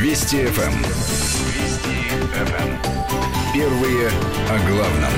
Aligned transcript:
Вести 0.00 0.38
FM. 0.38 0.72
Вести 1.54 1.90
FM. 2.32 2.76
Первые 3.52 4.08
о 4.48 4.58
главном. 4.70 5.12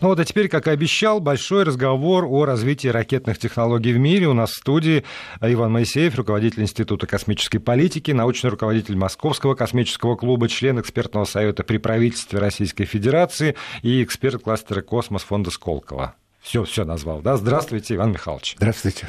Ну 0.00 0.08
вот, 0.08 0.18
а 0.18 0.24
теперь, 0.24 0.48
как 0.48 0.66
и 0.66 0.70
обещал, 0.70 1.20
большой 1.20 1.62
разговор 1.62 2.24
о 2.24 2.44
развитии 2.44 2.88
ракетных 2.88 3.38
технологий 3.38 3.92
в 3.92 3.98
мире. 3.98 4.26
У 4.26 4.32
нас 4.32 4.50
в 4.50 4.56
студии 4.56 5.04
Иван 5.40 5.72
Моисеев, 5.72 6.16
руководитель 6.16 6.62
Института 6.62 7.06
космической 7.06 7.58
политики, 7.58 8.10
научный 8.10 8.50
руководитель 8.50 8.96
Московского 8.96 9.54
космического 9.54 10.16
клуба, 10.16 10.48
член 10.48 10.80
экспертного 10.80 11.24
совета 11.24 11.62
при 11.62 11.78
правительстве 11.78 12.40
Российской 12.40 12.86
Федерации 12.86 13.54
и 13.82 14.02
эксперт 14.02 14.42
кластера 14.42 14.82
«Космос» 14.82 15.22
фонда 15.22 15.50
Сколково. 15.50 16.16
Все, 16.40 16.64
все 16.64 16.84
назвал, 16.84 17.20
да? 17.20 17.36
Здравствуйте, 17.36 17.94
Иван 17.94 18.12
Михайлович. 18.12 18.54
Здравствуйте. 18.56 19.08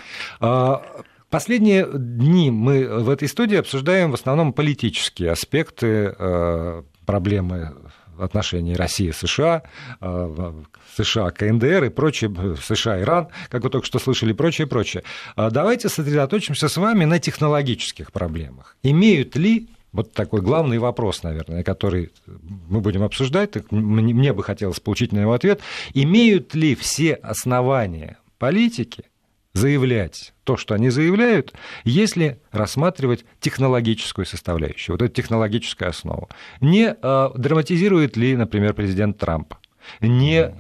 Последние 1.32 1.88
дни 1.94 2.52
мы 2.52 2.86
в 2.86 3.10
этой 3.10 3.30
студии 3.30 3.56
обсуждаем 3.56 4.12
в 4.12 4.16
основном 4.16 4.52
политические 4.52 5.32
аспекты 5.32 6.14
э, 6.20 6.84
проблемы 7.06 7.72
отношений 8.20 8.76
России-США, 8.76 9.64
э, 10.02 10.54
США, 10.98 11.32
КНДР 11.32 11.86
и 11.86 11.90
прочее, 11.90 12.58
США, 12.62 13.00
Иран, 13.00 13.30
как 13.48 13.64
вы 13.64 13.70
только 13.70 13.88
что 13.88 13.98
слышали, 13.98 14.34
прочее, 14.34 14.68
прочее. 14.68 15.04
А 15.38 15.50
давайте 15.50 15.88
сосредоточимся 15.88 16.68
с 16.68 16.76
вами 16.76 17.06
на 17.06 17.18
технологических 17.18 18.12
проблемах. 18.12 18.76
Имеют 18.84 19.38
ли 19.38 19.70
вот 19.94 20.12
такой 20.12 20.42
главный 20.42 20.80
вопрос, 20.80 21.24
наверное, 21.24 21.64
который 21.64 22.12
мы 22.28 22.82
будем 22.82 23.04
обсуждать, 23.04 23.52
так 23.52 23.72
мне 23.72 24.34
бы 24.34 24.44
хотелось 24.44 24.82
получить 24.82 25.14
на 25.14 25.20
него 25.20 25.32
ответ. 25.32 25.62
Имеют 25.94 26.56
ли 26.56 26.76
все 26.76 27.14
основания 27.14 28.18
политики 28.38 29.06
заявлять 29.54 30.34
то, 30.44 30.58
что 30.58 30.74
они 30.76 30.90
заявляют, 30.90 31.54
если 31.84 32.42
рассматривать 32.52 33.26
технологическую 33.40 34.26
составляющую, 34.26 34.94
вот 34.94 35.02
эту 35.02 35.14
технологическую 35.14 35.90
основу. 35.90 36.30
Не 36.62 36.96
э, 37.02 37.30
драматизирует 37.36 38.18
ли, 38.18 38.36
например, 38.36 38.74
президент 38.74 39.18
Трамп? 39.18 39.54
Не 40.00 40.54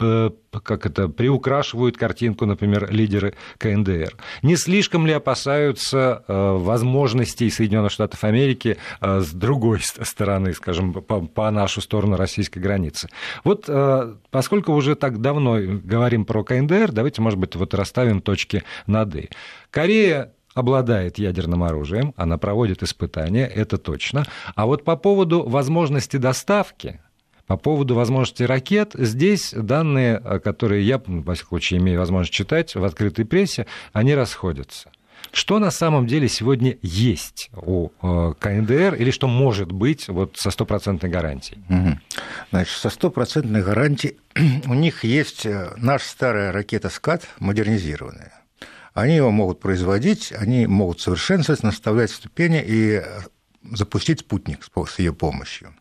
э, 0.00 0.30
как 0.62 0.86
это, 0.86 1.08
приукрашивают 1.08 1.96
картинку, 1.96 2.46
например, 2.46 2.90
лидеры 2.90 3.34
КНДР. 3.58 4.16
Не 4.42 4.56
слишком 4.56 5.06
ли 5.06 5.12
опасаются 5.12 6.24
э, 6.26 6.56
возможностей 6.58 7.50
Соединенных 7.50 7.92
Штатов 7.92 8.24
Америки 8.24 8.76
э, 9.00 9.20
с 9.20 9.32
другой 9.32 9.80
стороны, 9.80 10.52
скажем, 10.52 10.92
по, 10.92 11.20
по 11.20 11.50
нашу 11.50 11.80
сторону 11.80 12.16
российской 12.16 12.58
границы? 12.58 13.08
Вот 13.44 13.68
поскольку 14.30 14.72
уже 14.72 14.94
так 14.94 15.20
давно 15.20 15.56
говорим 15.58 16.24
про 16.24 16.44
КНДР, 16.44 16.92
давайте, 16.92 17.22
может 17.22 17.38
быть, 17.38 17.56
вот 17.56 17.74
расставим 17.74 18.20
точки 18.20 18.62
над 18.86 19.14
«и». 19.16 19.30
Корея 19.70 20.32
обладает 20.54 21.18
ядерным 21.18 21.62
оружием, 21.64 22.14
она 22.16 22.38
проводит 22.38 22.82
испытания, 22.82 23.46
это 23.46 23.76
точно. 23.76 24.24
А 24.54 24.66
вот 24.66 24.84
по 24.84 24.96
поводу 24.96 25.42
возможности 25.42 26.16
доставки, 26.16 27.00
по 27.46 27.56
поводу 27.56 27.94
возможности 27.94 28.42
ракет, 28.42 28.92
здесь 28.94 29.52
данные, 29.52 30.18
которые 30.42 30.86
я, 30.86 30.98
во 30.98 31.34
всяком 31.34 31.48
случае, 31.48 31.80
имею 31.80 31.98
возможность 31.98 32.32
читать 32.32 32.74
в 32.74 32.84
открытой 32.84 33.24
прессе, 33.24 33.66
они 33.92 34.14
расходятся. 34.14 34.90
Что 35.32 35.58
на 35.58 35.72
самом 35.72 36.06
деле 36.06 36.28
сегодня 36.28 36.78
есть 36.80 37.50
у 37.56 37.88
э, 38.02 38.34
КНДР 38.38 38.94
или 38.94 39.10
что 39.10 39.26
может 39.26 39.72
быть 39.72 40.06
вот 40.06 40.36
со 40.36 40.50
стопроцентной 40.52 41.10
гарантией? 41.10 41.58
Значит, 42.50 42.76
со 42.76 42.88
стопроцентной 42.88 43.62
гарантией 43.62 44.16
у 44.66 44.74
них 44.74 45.02
есть 45.02 45.44
э, 45.44 45.72
наша 45.76 46.08
старая 46.08 46.52
ракета 46.52 46.88
«Скат» 46.88 47.26
модернизированная. 47.40 48.32
Они 48.92 49.16
его 49.16 49.32
могут 49.32 49.58
производить, 49.58 50.32
они 50.32 50.68
могут 50.68 51.00
совершенствовать, 51.00 51.64
наставлять 51.64 52.12
ступени 52.12 52.62
и 52.64 53.02
э, 53.02 53.04
запустить 53.72 54.20
спутник 54.20 54.60
с 54.88 54.98
ее 55.00 55.12
помощью. 55.12 55.74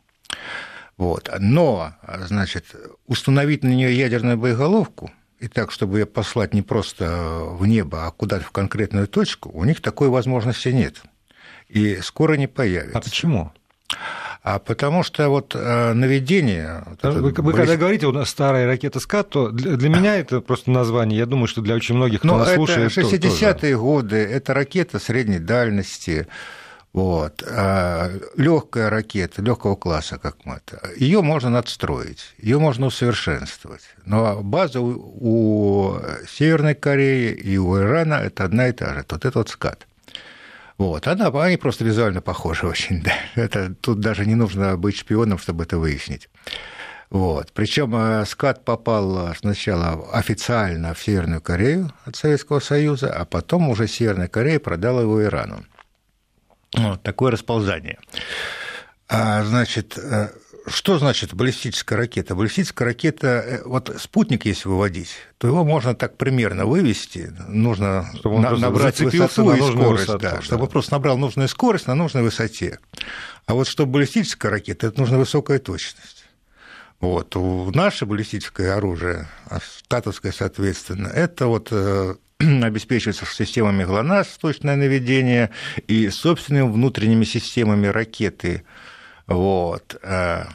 Вот. 0.98 1.30
Но, 1.40 1.94
значит, 2.28 2.76
установить 3.08 3.64
на 3.64 3.70
нее 3.70 3.98
ядерную 3.98 4.38
боеголовку 4.38 5.12
и 5.40 5.48
так, 5.48 5.72
чтобы 5.72 6.00
ее 6.00 6.06
послать 6.06 6.54
не 6.54 6.62
просто 6.62 7.42
в 7.44 7.66
небо, 7.66 8.06
а 8.08 8.12
куда-то 8.12 8.46
в 8.46 8.52
конкретную 8.52 9.08
точку, 9.08 9.50
у 9.54 9.64
них 9.66 9.82
такой 9.82 10.10
возможности 10.10 10.70
нет. 10.70 11.02
И 11.68 11.98
скоро 12.02 12.36
не 12.36 12.48
появится. 12.48 12.98
А 12.98 13.02
почему? 13.02 13.52
А 14.44 14.60
потому 14.60 15.04
что 15.04 15.30
вот 15.30 15.56
э, 15.56 15.94
наведение... 15.94 16.84
Вы, 17.02 17.32
вы 17.32 17.54
когда 17.54 17.78
говорите, 17.78 18.08
у 18.08 18.12
нас 18.12 18.30
старая 18.30 18.68
ракета 18.68 19.00
«Скат», 19.00 19.30
то 19.30 19.50
для, 19.50 19.78
для 19.78 19.90
меня 19.90 20.16
это 20.18 20.42
просто 20.42 20.70
название. 20.70 21.18
Я 21.18 21.26
думаю, 21.26 21.48
что 21.48 21.62
для 21.62 21.76
очень 21.76 21.96
многих, 21.96 22.20
кто 22.20 22.28
Но 22.28 22.38
нас 22.40 22.50
это 22.50 22.56
слушает... 22.56 22.92
60-е 22.92 23.78
годы, 23.78 24.18
это 24.18 24.54
ракета 24.54 25.00
средней 25.00 25.40
дальности, 25.40 26.28
вот. 26.94 27.44
А 27.50 28.12
легкая 28.38 28.92
ракета, 28.92 29.42
легкого 29.42 29.76
класса, 29.76 30.20
как 30.20 30.46
мы 30.46 30.62
это, 30.64 30.80
ее 30.96 31.24
можно 31.24 31.50
надстроить, 31.50 32.36
ее 32.38 32.60
можно 32.60 32.86
усовершенствовать. 32.86 33.82
Но 34.06 34.42
база 34.44 34.80
у, 34.80 34.94
у 35.20 36.00
Северной 36.30 36.76
Кореи 36.76 37.34
и 37.34 37.58
у 37.58 37.76
Ирана 37.78 38.16
это 38.16 38.44
одна 38.44 38.68
и 38.68 38.72
та 38.72 38.94
же. 38.94 39.06
Вот 39.10 39.26
это 39.26 39.40
вот 39.40 39.50
скат. 39.50 39.88
Вот. 40.78 41.08
Она, 41.08 41.28
они 41.44 41.58
просто 41.58 41.84
визуально 41.84 42.22
похожи 42.22 42.68
очень. 42.68 43.02
Да. 43.02 43.14
Это, 43.36 43.74
тут 43.74 44.00
даже 44.00 44.28
не 44.28 44.36
нужно 44.36 44.78
быть 44.78 44.98
шпионом, 44.98 45.40
чтобы 45.40 45.64
это 45.64 45.80
выяснить. 45.80 46.30
Вот. 47.10 47.52
Причем 47.54 47.96
э, 47.96 48.26
скат 48.28 48.66
попал 48.66 49.34
сначала 49.36 50.10
официально 50.14 50.94
в 50.94 51.02
Северную 51.02 51.42
Корею 51.42 51.92
от 52.06 52.16
Советского 52.16 52.60
Союза, 52.60 53.12
а 53.12 53.26
потом 53.26 53.70
уже 53.70 53.88
Северная 53.88 54.28
Корея 54.28 54.60
продала 54.60 55.02
его 55.02 55.24
Ирану. 55.24 55.64
Вот 56.74 57.04
такое 57.04 57.32
расползание. 57.32 58.00
А, 59.08 59.44
значит, 59.44 59.98
э, 59.98 60.30
что 60.66 60.98
значит 60.98 61.34
баллистическая 61.34 61.98
ракета? 61.98 62.36
Баллистическая 62.36 62.88
ракета, 62.88 63.28
э, 63.28 63.62
вот 63.66 63.96
спутник, 64.00 64.46
если 64.46 64.70
выводить, 64.70 65.10
то 65.38 65.48
его 65.48 65.64
можно 65.64 65.94
так 65.94 66.18
примерно 66.18 66.66
вывести, 66.66 67.34
нужно 67.48 68.10
чтобы 68.16 68.40
на, 68.40 68.52
набрать 68.52 69.00
высоту 69.02 69.52
на 69.52 69.56
и 69.56 69.62
скорость, 69.62 70.06
высоту, 70.08 70.20
да, 70.20 70.32
да. 70.36 70.42
чтобы 70.42 70.68
просто 70.68 70.94
набрал 70.94 71.18
нужную 71.18 71.50
скорость 71.50 71.88
на 71.88 71.96
нужной 71.96 72.24
высоте. 72.24 72.80
А 73.46 73.54
вот 73.54 73.68
чтобы 73.68 73.92
баллистическая 73.94 74.52
ракета, 74.52 74.88
это 74.88 75.00
нужна 75.00 75.18
высокая 75.18 75.60
точность. 75.60 76.26
Вот. 77.02 77.36
Наше 77.76 78.06
баллистическое 78.06 78.76
оружие, 78.76 79.28
а 79.48 79.60
статусское, 79.60 80.32
соответственно, 80.32 81.10
это 81.10 81.48
вот 81.48 81.68
э, 81.72 82.16
обеспечивается 82.40 83.26
системами 83.26 83.84
ГЛОНАСС, 83.84 84.38
точное 84.40 84.76
наведение, 84.76 85.50
и 85.88 86.10
собственными 86.10 86.70
внутренними 86.70 87.24
системами 87.24 87.88
ракеты. 87.88 88.64
Вот. 89.28 89.98
Э, 90.04 90.46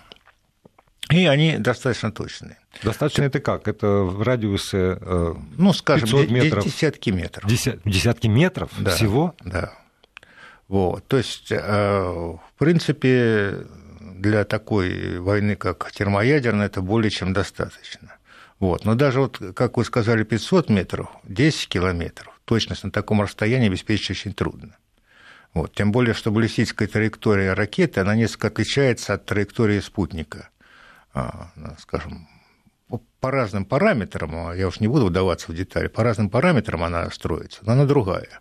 и 1.11 1.27
они 1.27 1.57
достаточно 1.59 2.13
точные. 2.13 2.59
Достаточно 2.83 3.25
это 3.25 3.41
как? 3.41 3.67
Это 3.67 3.87
в 3.87 4.23
радиусе 4.23 4.99
э, 5.01 5.35
ну, 5.57 5.73
скажем, 5.73 6.09
500 6.09 6.31
метров? 6.31 6.65
десятки 6.65 7.11
метров. 7.11 7.51
Десятки 7.85 8.27
метров 8.27 8.71
да, 8.79 8.91
всего? 8.91 9.35
Да. 9.41 9.73
Вот. 10.69 11.07
То 11.07 11.17
есть, 11.17 11.51
э, 11.51 11.59
в 11.59 12.41
принципе, 12.59 13.67
для 14.01 14.45
такой 14.45 15.19
войны, 15.19 15.57
как 15.57 15.91
термоядерная, 15.93 16.67
это 16.67 16.83
более 16.83 17.11
чем 17.11 17.33
достаточно. 17.33 18.18
Вот. 18.61 18.85
Но 18.85 18.95
даже, 18.95 19.21
вот, 19.21 19.41
как 19.55 19.77
вы 19.77 19.85
сказали, 19.85 20.25
500 20.25 20.69
метров, 20.69 21.09
10 21.25 21.69
километров, 21.69 22.41
точность 22.45 22.85
на 22.85 22.91
таком 22.91 23.23
расстоянии 23.23 23.69
обеспечить 23.69 24.11
очень 24.11 24.33
трудно. 24.33 24.77
Вот. 25.55 25.75
Тем 25.75 25.93
более, 25.93 26.15
что 26.15 26.31
баллистическая 26.31 26.89
траектория 26.89 27.55
ракеты, 27.55 28.01
она 28.01 28.15
несколько 28.15 28.49
отличается 28.49 29.15
от 29.15 29.27
траектории 29.27 29.81
спутника. 29.81 30.51
А, 31.15 31.51
скажем, 31.79 32.29
по 33.21 33.31
разным 33.31 33.65
параметрам, 33.65 34.49
а 34.49 34.55
я 34.55 34.69
уж 34.69 34.81
не 34.81 34.89
буду 34.89 35.07
вдаваться 35.07 35.51
в 35.51 35.55
детали, 35.55 35.89
по 35.89 36.03
разным 36.03 36.31
параметрам 36.31 36.83
она 36.85 37.11
строится, 37.11 37.61
но 37.63 37.73
она 37.73 37.85
другая. 37.85 38.41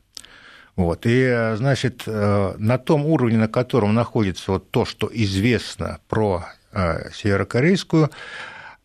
Вот. 0.76 1.02
И, 1.06 1.54
значит, 1.56 2.04
э, 2.06 2.54
на 2.58 2.78
том 2.78 3.06
уровне, 3.06 3.38
на 3.38 3.48
котором 3.48 3.96
находится 3.96 4.52
вот 4.52 4.70
то, 4.70 4.86
что 4.86 5.10
известно 5.12 6.00
про 6.08 6.46
э, 6.72 7.10
северокорейскую, 7.14 8.12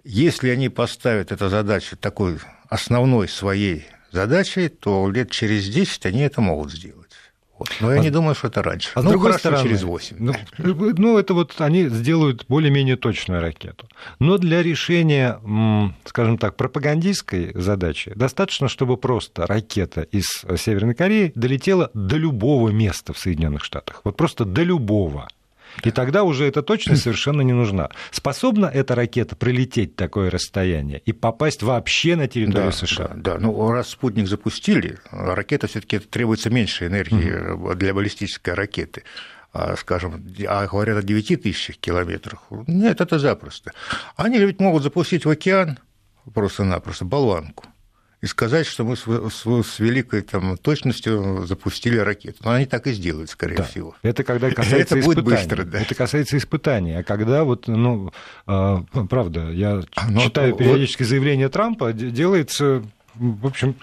если 0.05 0.51
они 0.51 0.69
поставят 0.69 1.33
эту 1.33 1.49
задачу 1.49 1.97
такой 1.97 2.39
основной 2.69 3.29
своей 3.29 3.87
задачей, 4.11 4.69
то 4.69 5.11
лет 5.11 5.31
через 5.31 5.69
10 5.69 6.07
они 6.07 6.21
это 6.21 6.41
могут 6.41 6.73
сделать. 6.73 7.03
Вот. 7.63 7.69
Но 7.81 7.93
я 7.93 8.01
а, 8.01 8.03
не 8.03 8.11
думаю, 8.11 8.35
что 8.35 8.49
это 8.49 8.63
раньше. 8.63 8.91
А 8.95 9.03
ну, 9.03 9.11
с 9.11 9.13
другой 9.13 9.35
стороны, 9.35 9.63
через 9.63 9.83
8. 9.85 10.17
Ну, 10.19 10.35
ну, 10.59 11.19
это 11.19 11.33
вот 11.33 11.55
они 11.61 11.89
сделают 11.89 12.45
более-менее 12.49 12.97
точную 12.97 13.41
ракету. 13.41 13.87
Но 14.19 14.37
для 14.39 14.63
решения, 14.63 15.39
скажем 16.05 16.39
так, 16.39 16.57
пропагандистской 16.57 17.53
задачи 17.55 18.13
достаточно, 18.17 18.69
чтобы 18.69 18.97
просто 18.97 19.47
ракета 19.47 20.03
из 20.03 20.45
Северной 20.57 20.95
Кореи 20.95 21.33
долетела 21.37 21.91
до 21.95 22.17
любого 22.17 22.71
места 22.71 23.13
в 23.13 23.19
Соединенных 23.19 23.63
Штатах. 23.63 24.01
Вот 24.03 24.17
просто 24.17 24.45
до 24.45 24.65
любого. 24.65 25.29
И 25.85 25.91
тогда 25.91 26.25
уже 26.25 26.45
эта 26.45 26.63
точность 26.63 27.03
совершенно 27.05 27.43
не 27.43 27.53
нужна. 27.53 27.91
Способна 28.11 28.67
эта 28.67 28.95
ракета 28.95 29.37
пролететь 29.37 29.97
такое 29.97 30.31
расстояние 30.31 31.01
и 31.05 31.13
попасть 31.13 31.63
вообще 31.63 32.17
на 32.17 32.29
территорию 32.29 32.71
да, 32.71 32.73
США? 32.73 33.09
Да, 33.15 33.35
да, 33.35 33.39
ну 33.39 33.71
раз 33.71 33.89
спутник 33.89 34.29
запустили, 34.29 34.99
ракета 35.11 35.67
все-таки 35.67 35.99
требуется 35.99 36.51
меньше 36.51 36.87
энергии 36.87 37.33
mm-hmm. 37.33 37.75
для 37.77 37.95
баллистической 37.95 38.55
ракеты. 38.55 39.03
а, 39.53 39.77
скажем, 39.77 40.25
а 40.49 40.67
говорят 40.67 40.99
о 40.99 41.03
9 41.03 41.43
тысячах 41.43 41.77
километрах. 41.77 42.43
Нет, 42.67 43.01
это 43.01 43.19
запросто. 43.19 43.73
Они 44.17 44.39
ведь 44.39 44.61
могут 44.61 44.83
запустить 44.83 45.25
в 45.25 45.31
океан 45.31 45.79
просто-напросто 46.33 47.05
болванку 47.05 47.67
и 48.23 48.27
сказать, 48.27 48.67
что 48.67 48.85
мы 48.85 48.97
с, 48.97 49.03
с, 49.03 49.45
с 49.45 49.79
великой 49.81 50.23
там, 50.23 50.57
точностью 50.57 51.45
запустили 51.45 51.99
ракету. 51.99 52.39
Но 52.45 52.53
они 52.53 52.67
так 52.67 52.87
и 52.87 52.93
сделают, 52.93 53.31
скорее 53.31 53.57
да. 53.57 53.65
всего. 53.65 53.97
Это 54.03 54.23
когда 54.23 54.49
касается 54.55 54.97
Это 54.97 55.05
будет 55.05 55.25
быстро, 55.25 55.65
да. 55.65 55.81
Это 55.81 55.95
касается 55.97 56.39
испытаний. 56.39 56.93
А 56.93 57.03
когда 57.03 57.43
вот, 57.43 57.67
ну, 57.67 58.13
а, 58.47 58.85
правда, 59.11 59.51
я 59.51 59.83
Но, 60.09 60.21
читаю 60.21 60.55
периодически 60.55 61.03
вот... 61.03 61.09
заявление 61.09 61.49
Трампа, 61.49 61.93
делается 61.93 62.85
в 63.15 63.47
общем, 63.47 63.77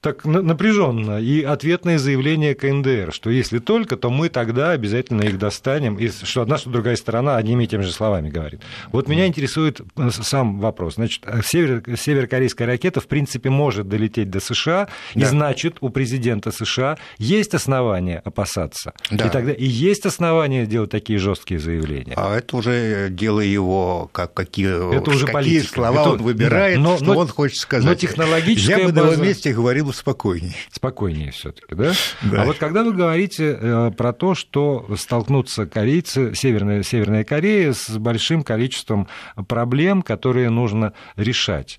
так 0.00 0.24
напряженно. 0.24 1.20
И 1.20 1.42
ответное 1.42 1.98
заявление 1.98 2.54
КНДР, 2.54 3.12
что 3.12 3.30
если 3.30 3.58
только, 3.58 3.96
то 3.96 4.10
мы 4.10 4.28
тогда 4.28 4.70
обязательно 4.70 5.22
их 5.22 5.38
достанем, 5.38 5.96
и 5.96 6.08
что 6.08 6.42
одна, 6.42 6.58
что 6.58 6.70
другая 6.70 6.96
сторона 6.96 7.36
одними 7.36 7.64
и 7.64 7.66
теми 7.66 7.82
же 7.82 7.92
словами 7.92 8.28
говорит. 8.28 8.60
Вот 8.92 9.08
меня 9.08 9.26
интересует 9.26 9.80
э, 9.96 10.10
сам 10.10 10.60
вопрос. 10.60 10.94
Значит, 10.94 11.22
э, 11.26 11.40
север, 11.44 11.82
северокорейская 11.96 12.66
ракета, 12.66 13.00
в 13.00 13.06
принципе, 13.06 13.48
может 13.48 13.88
долететь 13.88 14.30
до 14.30 14.40
США, 14.40 14.88
да. 15.14 15.20
и 15.20 15.24
значит, 15.24 15.76
у 15.80 15.88
президента 15.88 16.50
США 16.50 16.98
есть 17.18 17.54
основания 17.54 18.20
опасаться. 18.24 18.92
Да. 19.10 19.26
И 19.26 19.30
тогда 19.30 19.52
и 19.52 19.64
есть 19.64 20.04
основания 20.04 20.66
делать 20.66 20.90
такие 20.90 21.18
жесткие 21.18 21.58
заявления. 21.58 22.14
А 22.16 22.36
это 22.36 22.56
уже 22.56 23.08
дело 23.10 23.40
его, 23.40 24.10
как, 24.12 24.34
какие, 24.34 24.96
это 24.96 25.10
уже 25.10 25.26
какие 25.26 25.32
политика. 25.32 25.74
слова 25.74 26.00
это, 26.00 26.10
он 26.10 26.22
выбирает, 26.22 26.76
да, 26.76 26.82
но, 26.82 26.96
что 26.96 27.04
но, 27.06 27.18
он 27.18 27.28
хочет 27.28 27.58
сказать. 27.58 27.86
Но 27.86 27.94
технологически 27.94 28.73
я 28.78 28.86
бы 28.86 28.92
база... 28.92 29.06
на 29.06 29.12
его 29.12 29.22
месте 29.24 29.52
говорил 29.52 29.92
спокойнее. 29.92 30.54
Спокойнее 30.70 31.30
все 31.30 31.52
таки 31.52 31.74
да? 31.74 31.92
да? 32.22 32.42
А 32.42 32.44
вот 32.44 32.58
когда 32.58 32.82
вы 32.82 32.92
говорите 32.92 33.58
э, 33.60 33.90
про 33.96 34.12
то, 34.12 34.34
что 34.34 34.86
столкнутся 34.96 35.66
корейцы, 35.66 36.34
Северная, 36.34 36.82
Северная 36.82 37.24
Корея 37.24 37.72
с 37.72 37.88
большим 37.98 38.42
количеством 38.42 39.08
проблем, 39.46 40.02
которые 40.02 40.50
нужно 40.50 40.92
решать, 41.16 41.78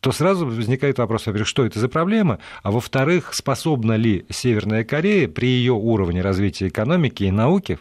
то 0.00 0.12
сразу 0.12 0.46
возникает 0.46 0.98
вопрос, 0.98 1.26
во-первых, 1.26 1.48
что 1.48 1.64
это 1.64 1.78
за 1.78 1.88
проблема, 1.88 2.38
а 2.62 2.70
во-вторых, 2.70 3.34
способна 3.34 3.96
ли 3.96 4.26
Северная 4.30 4.84
Корея 4.84 5.28
при 5.28 5.46
ее 5.48 5.72
уровне 5.72 6.20
развития 6.22 6.68
экономики 6.68 7.24
и 7.24 7.30
науки 7.30 7.78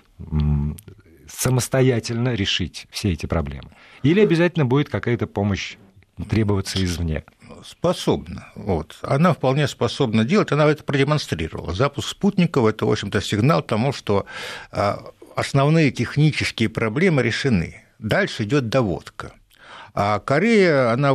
самостоятельно 1.28 2.34
решить 2.34 2.88
все 2.92 3.12
эти 3.12 3.26
проблемы? 3.26 3.72
Или 4.04 4.20
обязательно 4.20 4.66
будет 4.66 4.90
какая-то 4.90 5.28
помощь 5.28 5.76
требоваться 6.30 6.84
извне? 6.84 7.24
Способна. 7.66 8.48
Вот. 8.56 8.98
Она 9.02 9.34
вполне 9.34 9.68
способна 9.68 10.26
делать, 10.26 10.52
она 10.52 10.66
это 10.66 10.84
продемонстрировала. 10.84 11.74
Запуск 11.74 12.10
спутников– 12.10 12.66
это, 12.68 12.86
в 12.86 12.92
общем-то, 12.92 13.22
сигнал 13.22 13.62
тому, 13.62 13.94
что 13.94 14.26
а, 14.72 15.04
основные 15.36 15.92
технические 15.92 16.70
проблемы 16.70 17.24
решены. 17.24 17.84
Дальше 18.00 18.44
идет 18.44 18.70
доводка. 18.70 19.34
А 19.94 20.20
Корея, 20.20 20.92
она 20.92 21.14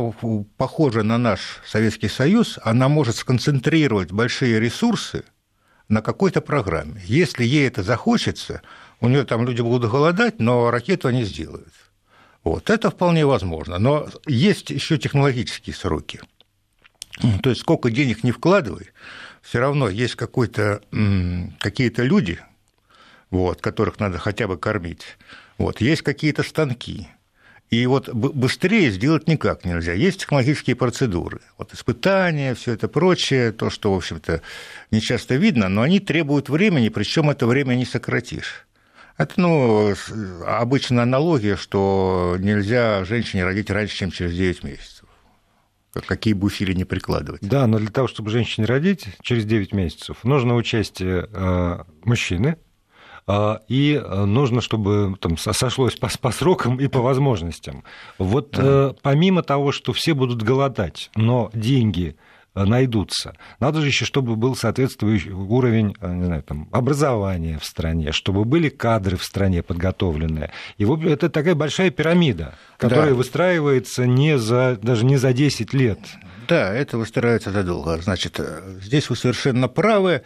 похожа 0.57 1.03
на 1.03 1.17
наш 1.17 1.59
Советский 1.65 2.07
Союз, 2.07 2.57
она 2.63 2.87
может 2.87 3.17
сконцентрировать 3.17 4.11
большие 4.11 4.59
ресурсы 4.59 5.25
на 5.89 6.01
какой-то 6.01 6.39
программе. 6.39 7.01
Если 7.05 7.43
ей 7.43 7.67
это 7.67 7.83
захочется, 7.83 8.61
у 9.01 9.09
нее 9.09 9.25
там 9.25 9.45
люди 9.45 9.61
будут 9.61 9.91
голодать, 9.91 10.39
но 10.39 10.71
ракету 10.71 11.09
они 11.09 11.23
сделают. 11.23 11.73
Вот, 12.43 12.69
это 12.69 12.89
вполне 12.89 13.25
возможно. 13.25 13.79
Но 13.79 14.07
есть 14.25 14.69
еще 14.69 14.97
технологические 14.97 15.75
сроки. 15.75 16.21
То 17.41 17.49
есть 17.49 17.61
сколько 17.61 17.89
денег 17.89 18.23
не 18.23 18.31
вкладывай, 18.31 18.89
все 19.41 19.59
равно 19.59 19.89
есть 19.89 20.15
какой-то, 20.15 20.81
какие-то 21.59 22.03
люди, 22.03 22.39
вот, 23.29 23.61
которых 23.61 23.99
надо 23.99 24.17
хотя 24.17 24.47
бы 24.47 24.57
кормить. 24.57 25.17
Вот, 25.57 25.81
есть 25.81 26.01
какие-то 26.01 26.43
станки. 26.43 27.09
И 27.69 27.85
вот 27.85 28.09
быстрее 28.09 28.89
сделать 28.89 29.27
никак 29.27 29.63
нельзя. 29.63 29.93
Есть 29.93 30.21
технологические 30.21 30.75
процедуры. 30.75 31.41
Вот 31.57 31.73
испытания, 31.73 32.55
все 32.55 32.73
это 32.73 32.87
прочее, 32.87 33.51
то, 33.51 33.69
что, 33.69 33.93
в 33.93 33.97
общем-то, 33.97 34.41
не 34.89 35.01
часто 35.01 35.35
видно, 35.35 35.69
но 35.69 35.83
они 35.83 35.99
требуют 35.99 36.49
времени, 36.49 36.89
причем 36.89 37.29
это 37.29 37.45
время 37.45 37.75
не 37.75 37.85
сократишь. 37.85 38.65
Это, 39.17 39.33
ну, 39.35 39.93
обычная 40.47 41.03
аналогия, 41.03 41.57
что 41.57 42.37
нельзя 42.39 43.03
женщине 43.03 43.43
родить 43.43 43.69
раньше, 43.69 43.97
чем 43.97 44.11
через 44.11 44.33
9 44.33 44.63
месяцев 44.63 44.98
какие 45.93 46.33
бы 46.33 46.47
усилия 46.47 46.75
не 46.75 46.85
прикладывать. 46.85 47.41
Да, 47.41 47.67
но 47.67 47.79
для 47.79 47.89
того, 47.89 48.07
чтобы 48.07 48.29
женщине 48.29 48.65
родить 48.65 49.07
через 49.21 49.45
9 49.45 49.73
месяцев, 49.73 50.17
нужно 50.23 50.55
участие 50.55 51.27
э, 51.31 51.83
мужчины, 52.03 52.57
э, 53.27 53.57
и 53.67 54.01
нужно, 54.25 54.61
чтобы 54.61 55.15
там 55.19 55.37
сошлось 55.37 55.95
по, 55.95 56.09
по 56.21 56.31
срокам 56.31 56.79
и 56.79 56.87
по 56.87 56.99
возможностям. 56.99 57.83
Вот 58.17 58.51
да. 58.51 58.95
помимо 59.01 59.43
того, 59.43 59.71
что 59.71 59.93
все 59.93 60.13
будут 60.13 60.43
голодать, 60.43 61.09
но 61.15 61.49
деньги 61.53 62.15
Э, 62.15 62.28
найдутся. 62.55 63.35
Надо 63.59 63.81
же 63.81 63.87
еще, 63.87 64.05
чтобы 64.05 64.35
был 64.35 64.55
соответствующий 64.55 65.31
уровень 65.31 65.95
э, 65.99 66.13
не 66.13 66.25
знаю, 66.25 66.43
там, 66.43 66.67
образования 66.71 67.59
в 67.59 67.65
стране, 67.65 68.11
чтобы 68.11 68.45
были 68.45 68.69
кадры 68.69 69.17
в 69.17 69.23
стране 69.23 69.63
подготовленные. 69.63 70.51
И 70.77 70.85
вот 70.85 71.03
это 71.03 71.29
такая 71.29 71.55
большая 71.55 71.91
пирамида, 71.91 72.55
которая 72.77 73.09
да. 73.09 73.15
выстраивается 73.15 74.05
не 74.05 74.37
за, 74.37 74.77
даже 74.81 75.05
не 75.05 75.17
за 75.17 75.33
10 75.33 75.73
лет. 75.73 75.99
Да, 76.47 76.73
это 76.73 76.97
выстраивается 76.97 77.51
задолго. 77.51 77.97
Значит, 77.97 78.39
э, 78.39 78.79
здесь 78.81 79.09
вы 79.09 79.15
совершенно 79.15 79.67
правы, 79.67 80.23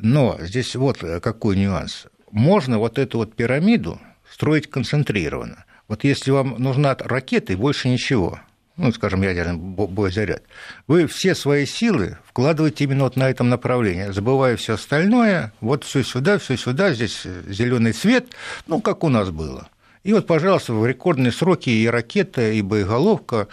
но 0.00 0.36
здесь 0.40 0.76
вот 0.76 0.98
какой 0.98 1.56
нюанс. 1.56 2.06
Можно 2.30 2.78
вот 2.78 2.98
эту 2.98 3.18
вот 3.18 3.34
пирамиду 3.34 4.00
строить 4.30 4.70
концентрированно. 4.70 5.64
Вот 5.86 6.02
если 6.04 6.30
вам 6.30 6.56
нужна 6.58 6.96
ракета 6.98 7.52
и 7.52 7.56
больше 7.56 7.88
ничего– 7.88 8.40
ну, 8.76 8.92
скажем, 8.92 9.22
ядерный 9.22 9.56
боезаряд, 9.56 10.42
вы 10.88 11.06
все 11.06 11.34
свои 11.34 11.64
силы 11.64 12.18
вкладываете 12.26 12.84
именно 12.84 13.04
вот 13.04 13.16
на 13.16 13.30
этом 13.30 13.48
направлении, 13.48 14.10
забывая 14.10 14.56
все 14.56 14.74
остальное, 14.74 15.52
вот 15.60 15.84
все 15.84 16.02
сюда, 16.02 16.38
все 16.38 16.56
сюда, 16.56 16.92
здесь 16.92 17.22
зеленый 17.46 17.92
цвет, 17.92 18.28
ну, 18.66 18.80
как 18.80 19.04
у 19.04 19.08
нас 19.08 19.30
было. 19.30 19.68
И 20.02 20.12
вот, 20.12 20.26
пожалуйста, 20.26 20.74
в 20.74 20.86
рекордные 20.86 21.32
сроки 21.32 21.70
и 21.70 21.86
ракета, 21.86 22.50
и 22.50 22.62
боеголовка, 22.62 23.48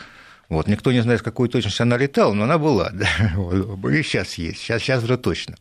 вот, 0.50 0.68
никто 0.68 0.91
не 0.91 1.01
знает, 1.01 1.21
с 1.21 1.24
какой 1.24 1.47
точностью 1.47 1.83
она 1.83 1.97
летала, 1.97 2.33
но 2.33 2.44
она 2.44 2.57
была, 2.57 2.89
да, 2.94 3.07
и 3.07 4.03
сейчас 4.03 4.33
есть, 4.35 4.59
сейчас, 4.59 4.81
сейчас 4.81 5.03
уже 5.03 5.17
точно. 5.17 5.56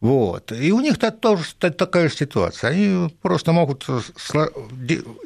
Вот. 0.00 0.52
И 0.52 0.72
у 0.72 0.80
них 0.80 0.98
тоже 0.98 1.44
такая 1.54 2.08
же 2.08 2.16
ситуация. 2.16 2.70
Они 2.70 3.08
просто 3.22 3.52
могут, 3.52 3.86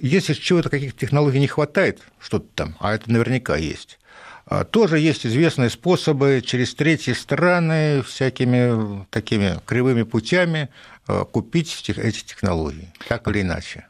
если 0.01 0.35
чего-то, 0.35 0.71
каких-то 0.71 0.99
технологий 0.99 1.41
не 1.41 1.49
хватает, 1.49 2.01
что-то 2.21 2.47
там, 2.55 2.77
а 2.79 2.95
это 2.95 3.11
наверняка 3.11 3.57
есть, 3.57 3.99
а 4.47 4.65
тоже 4.65 4.99
есть 4.99 5.27
известные 5.27 5.71
способы 5.71 6.43
через 6.45 6.75
третьи 6.75 7.13
страны 7.13 8.03
всякими 8.03 9.07
такими 9.11 9.61
кривыми 9.67 10.05
путями 10.05 10.69
а, 11.07 11.25
купить 11.25 11.89
эти 11.89 12.25
технологии, 12.25 12.93
так 13.09 13.27
или 13.29 13.43
иначе. 13.43 13.87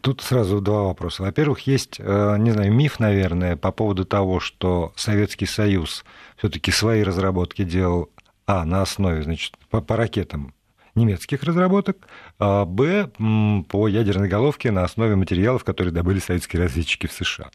Тут 0.00 0.20
сразу 0.20 0.60
два 0.60 0.82
вопроса. 0.82 1.22
Во-первых, 1.22 1.60
есть, 1.60 1.96
э, 1.98 2.36
не 2.38 2.50
знаю, 2.50 2.72
миф, 2.72 3.00
наверное, 3.00 3.56
по 3.56 3.72
поводу 3.72 4.04
того, 4.04 4.38
что 4.38 4.92
Советский 4.96 5.46
Союз 5.46 6.04
все-таки 6.36 6.70
свои 6.70 7.02
разработки 7.02 7.64
делал 7.64 8.10
а, 8.48 8.64
на 8.64 8.80
основе, 8.80 9.22
значит, 9.22 9.58
по, 9.68 9.82
по 9.82 9.94
ракетам 9.94 10.54
немецких 10.94 11.42
разработок, 11.42 12.08
а, 12.38 12.64
б, 12.64 13.10
по 13.68 13.88
ядерной 13.88 14.26
головке 14.28 14.70
на 14.70 14.84
основе 14.84 15.16
материалов, 15.16 15.64
которые 15.64 15.92
добыли 15.92 16.18
советские 16.18 16.62
разведчики 16.62 17.06
в 17.06 17.12
США. 17.12 17.50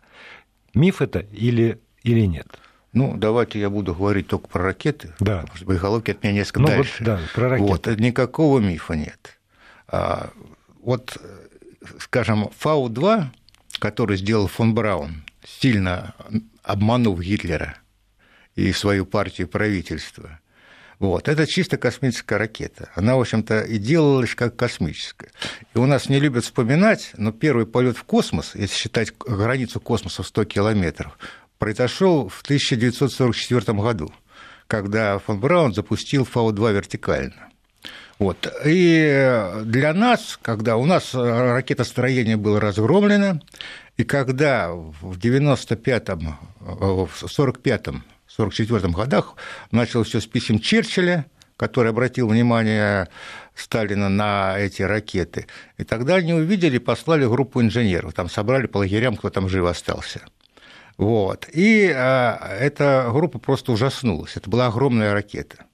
Миф 0.75 1.01
это 1.01 1.19
или, 1.31 1.81
или 2.03 2.27
нет? 2.27 2.47
Ну, 2.93 3.17
давайте 3.17 3.59
я 3.59 3.71
буду 3.71 3.95
говорить 3.95 4.27
только 4.27 4.47
про 4.47 4.65
ракеты, 4.65 5.15
да. 5.19 5.39
потому 5.39 5.57
что 5.57 5.65
боеголовки 5.65 6.11
от 6.11 6.21
меня 6.21 6.33
несколько 6.33 6.59
ну, 6.59 6.67
дальше. 6.67 6.93
Вот, 6.99 7.05
да, 7.05 7.19
про 7.33 7.49
ракеты. 7.49 7.89
Вот, 7.89 7.99
никакого 7.99 8.59
мифа 8.59 8.93
нет. 8.93 9.39
А, 9.87 10.29
вот, 10.83 11.17
скажем, 11.97 12.51
Фау-2, 12.59 13.25
который 13.79 14.17
сделал 14.17 14.47
фон 14.47 14.75
Браун, 14.75 15.23
сильно 15.43 16.13
обманув 16.61 17.19
Гитлера 17.19 17.77
и 18.53 18.71
свою 18.73 19.07
партию 19.07 19.47
правительства, 19.47 20.39
вот. 20.99 21.27
Это 21.27 21.47
чисто 21.47 21.77
космическая 21.77 22.37
ракета. 22.37 22.89
Она, 22.95 23.15
в 23.15 23.21
общем-то, 23.21 23.61
и 23.61 23.77
делалась 23.77 24.35
как 24.35 24.55
космическая. 24.55 25.31
И 25.73 25.77
у 25.79 25.85
нас 25.85 26.09
не 26.09 26.19
любят 26.19 26.43
вспоминать, 26.43 27.11
но 27.17 27.31
первый 27.31 27.65
полет 27.65 27.97
в 27.97 28.03
космос, 28.03 28.51
если 28.55 28.75
считать 28.75 29.13
границу 29.17 29.79
космоса 29.79 30.23
в 30.23 30.27
100 30.27 30.45
километров, 30.45 31.17
произошел 31.57 32.29
в 32.29 32.41
1944 32.41 33.77
году, 33.79 34.13
когда 34.67 35.19
фон 35.19 35.39
Браун 35.39 35.73
запустил 35.73 36.25
Фау-2 36.25 36.73
вертикально. 36.73 37.49
Вот. 38.19 38.47
И 38.65 39.51
для 39.63 39.93
нас, 39.93 40.39
когда 40.41 40.77
у 40.77 40.85
нас 40.85 41.13
ракетостроение 41.13 42.37
было 42.37 42.61
разгромлено, 42.61 43.41
и 43.97 44.03
когда 44.03 44.71
в 44.71 45.17
95-м, 45.17 46.37
в 46.59 47.09
45-м 47.23 48.03
1944 48.33 48.93
годах 48.93 49.35
началось 49.71 50.07
все 50.07 50.19
с 50.19 50.25
писем 50.25 50.59
Черчилля, 50.59 51.25
который 51.57 51.91
обратил 51.91 52.27
внимание 52.27 53.07
Сталина 53.55 54.09
на 54.09 54.57
эти 54.57 54.81
ракеты. 54.81 55.47
И 55.77 55.83
тогда 55.83 56.15
они 56.15 56.33
увидели, 56.33 56.77
послали 56.79 57.25
группу 57.25 57.61
инженеров, 57.61 58.13
там 58.13 58.29
собрали 58.29 58.67
по 58.67 58.79
лагерям, 58.79 59.15
кто 59.15 59.29
там 59.29 59.47
жив 59.49 59.65
остался. 59.65 60.21
Вот. 60.97 61.47
И 61.53 61.91
а, 61.95 62.57
эта 62.59 63.09
группа 63.11 63.39
просто 63.39 63.71
ужаснулась. 63.71 64.35
Это 64.35 64.49
была 64.49 64.67
огромная 64.67 65.13
ракета. 65.13 65.65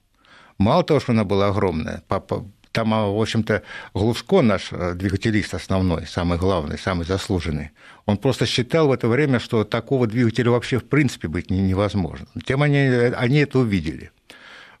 Мало 0.58 0.84
того, 0.84 1.00
что 1.00 1.12
она 1.12 1.24
была 1.24 1.48
огромная, 1.48 2.02
папа, 2.06 2.46
там, 2.72 2.94
а, 2.94 3.08
в 3.08 3.20
общем-то, 3.20 3.62
Глушко, 3.94 4.42
наш 4.42 4.68
э, 4.72 4.94
двигателист 4.94 5.54
основной, 5.54 6.06
самый 6.06 6.38
главный, 6.38 6.78
самый 6.78 7.04
заслуженный, 7.04 7.70
он 8.06 8.16
просто 8.16 8.46
считал 8.46 8.88
в 8.88 8.92
это 8.92 9.08
время, 9.08 9.40
что 9.40 9.64
такого 9.64 10.06
двигателя 10.06 10.50
вообще 10.50 10.78
в 10.78 10.84
принципе 10.84 11.28
быть 11.28 11.50
невозможно. 11.50 12.26
Тем 12.44 12.62
они, 12.62 12.78
они 12.78 13.38
это 13.38 13.58
увидели. 13.58 14.10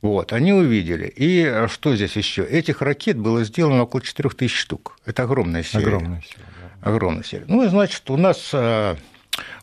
Вот, 0.02 0.32
они 0.32 0.52
увидели. 0.52 1.12
И 1.14 1.66
что 1.68 1.94
здесь 1.94 2.16
еще? 2.16 2.42
Этих 2.44 2.80
ракет 2.80 3.18
было 3.18 3.44
сделано 3.44 3.82
около 3.82 4.00
4000 4.00 4.56
штук. 4.56 4.96
Это 5.04 5.24
огромная 5.24 5.62
серия. 5.62 5.84
Огромная 5.84 6.22
серия. 6.22 6.46
Да. 6.80 6.90
Огромная 6.90 7.22
серия. 7.22 7.44
Ну, 7.48 7.64
и, 7.64 7.68
значит, 7.68 8.08
у 8.08 8.16
нас, 8.16 8.50
э, 8.52 8.96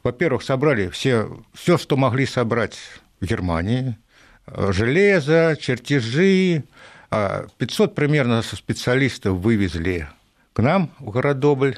во-первых, 0.04 0.44
собрали 0.44 0.90
все, 0.90 1.28
все, 1.56 1.78
что 1.80 1.98
могли 1.98 2.28
собрать 2.28 2.78
в 3.20 3.26
Германии. 3.26 3.98
Э, 4.46 4.72
железо, 4.72 5.58
чертежи, 5.60 6.64
500 7.10 7.92
а, 7.92 7.94
примерно 7.94 8.42
специалистов 8.42 9.38
вывезли 9.38 10.08
к 10.54 10.62
нам 10.62 10.92
в 11.00 11.10
Городобль, 11.10 11.78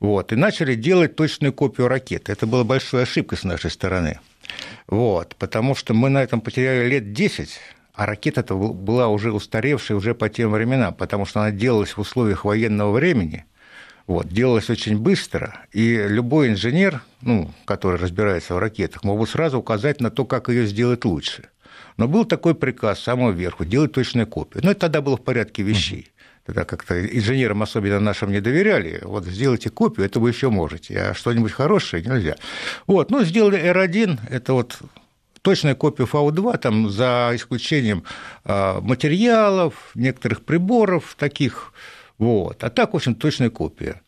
вот, 0.00 0.32
и 0.32 0.36
начали 0.36 0.74
делать 0.74 1.16
точную 1.16 1.52
копию 1.52 1.88
ракеты. 1.88 2.32
Это 2.32 2.46
была 2.46 2.64
большая 2.64 3.02
ошибка 3.02 3.36
с 3.36 3.44
нашей 3.44 3.70
стороны. 3.70 4.18
Вот, 4.86 5.36
потому 5.36 5.74
что 5.74 5.94
мы 5.94 6.10
на 6.10 6.22
этом 6.22 6.40
потеряли 6.40 6.88
лет 6.88 7.12
10, 7.12 7.50
а 7.94 8.06
ракета-то 8.06 8.56
была 8.56 9.08
уже 9.08 9.32
устаревшая 9.32 9.96
уже 9.96 10.14
по 10.14 10.28
тем 10.28 10.50
временам, 10.50 10.94
потому 10.94 11.26
что 11.26 11.40
она 11.40 11.50
делалась 11.50 11.96
в 11.96 12.00
условиях 12.00 12.44
военного 12.44 12.92
времени, 12.92 13.44
вот, 14.06 14.28
делалась 14.28 14.68
очень 14.70 14.98
быстро, 14.98 15.60
и 15.72 16.04
любой 16.08 16.48
инженер, 16.48 17.02
ну, 17.20 17.52
который 17.64 17.98
разбирается 17.98 18.54
в 18.54 18.58
ракетах, 18.58 19.04
мог 19.04 19.20
бы 19.20 19.26
сразу 19.26 19.58
указать 19.58 20.00
на 20.00 20.10
то, 20.10 20.24
как 20.24 20.48
ее 20.48 20.66
сделать 20.66 21.04
лучше– 21.04 21.48
но 22.00 22.08
был 22.08 22.24
такой 22.24 22.54
приказ 22.54 23.00
самого 23.00 23.30
верху 23.30 23.66
делать 23.66 23.92
точную 23.92 24.26
копию. 24.26 24.64
Но 24.64 24.70
это 24.70 24.80
тогда 24.80 25.02
было 25.02 25.18
в 25.18 25.22
порядке 25.22 25.62
вещей. 25.62 26.10
Тогда 26.46 26.64
как-то 26.64 26.98
инженерам 27.06 27.62
особенно 27.62 28.00
нашим 28.00 28.32
не 28.32 28.40
доверяли. 28.40 29.00
Вот 29.02 29.26
сделайте 29.26 29.68
копию, 29.68 30.06
это 30.06 30.18
вы 30.18 30.30
еще 30.30 30.48
можете, 30.48 30.98
а 30.98 31.14
что-нибудь 31.14 31.52
хорошее 31.52 32.02
нельзя. 32.02 32.36
Вот, 32.86 33.10
ну, 33.10 33.22
сделали 33.22 33.60
R1, 33.62 34.18
это 34.30 34.54
вот 34.54 34.78
точная 35.42 35.74
копия 35.74 36.04
FAU-2, 36.04 36.58
там, 36.58 36.88
за 36.88 37.32
исключением 37.34 38.04
а, 38.44 38.80
материалов, 38.80 39.90
некоторых 39.94 40.42
приборов 40.46 41.14
таких, 41.18 41.74
вот. 42.16 42.64
А 42.64 42.70
так, 42.70 42.94
в 42.94 42.96
общем, 42.96 43.14
точная 43.14 43.50
копия. 43.50 44.00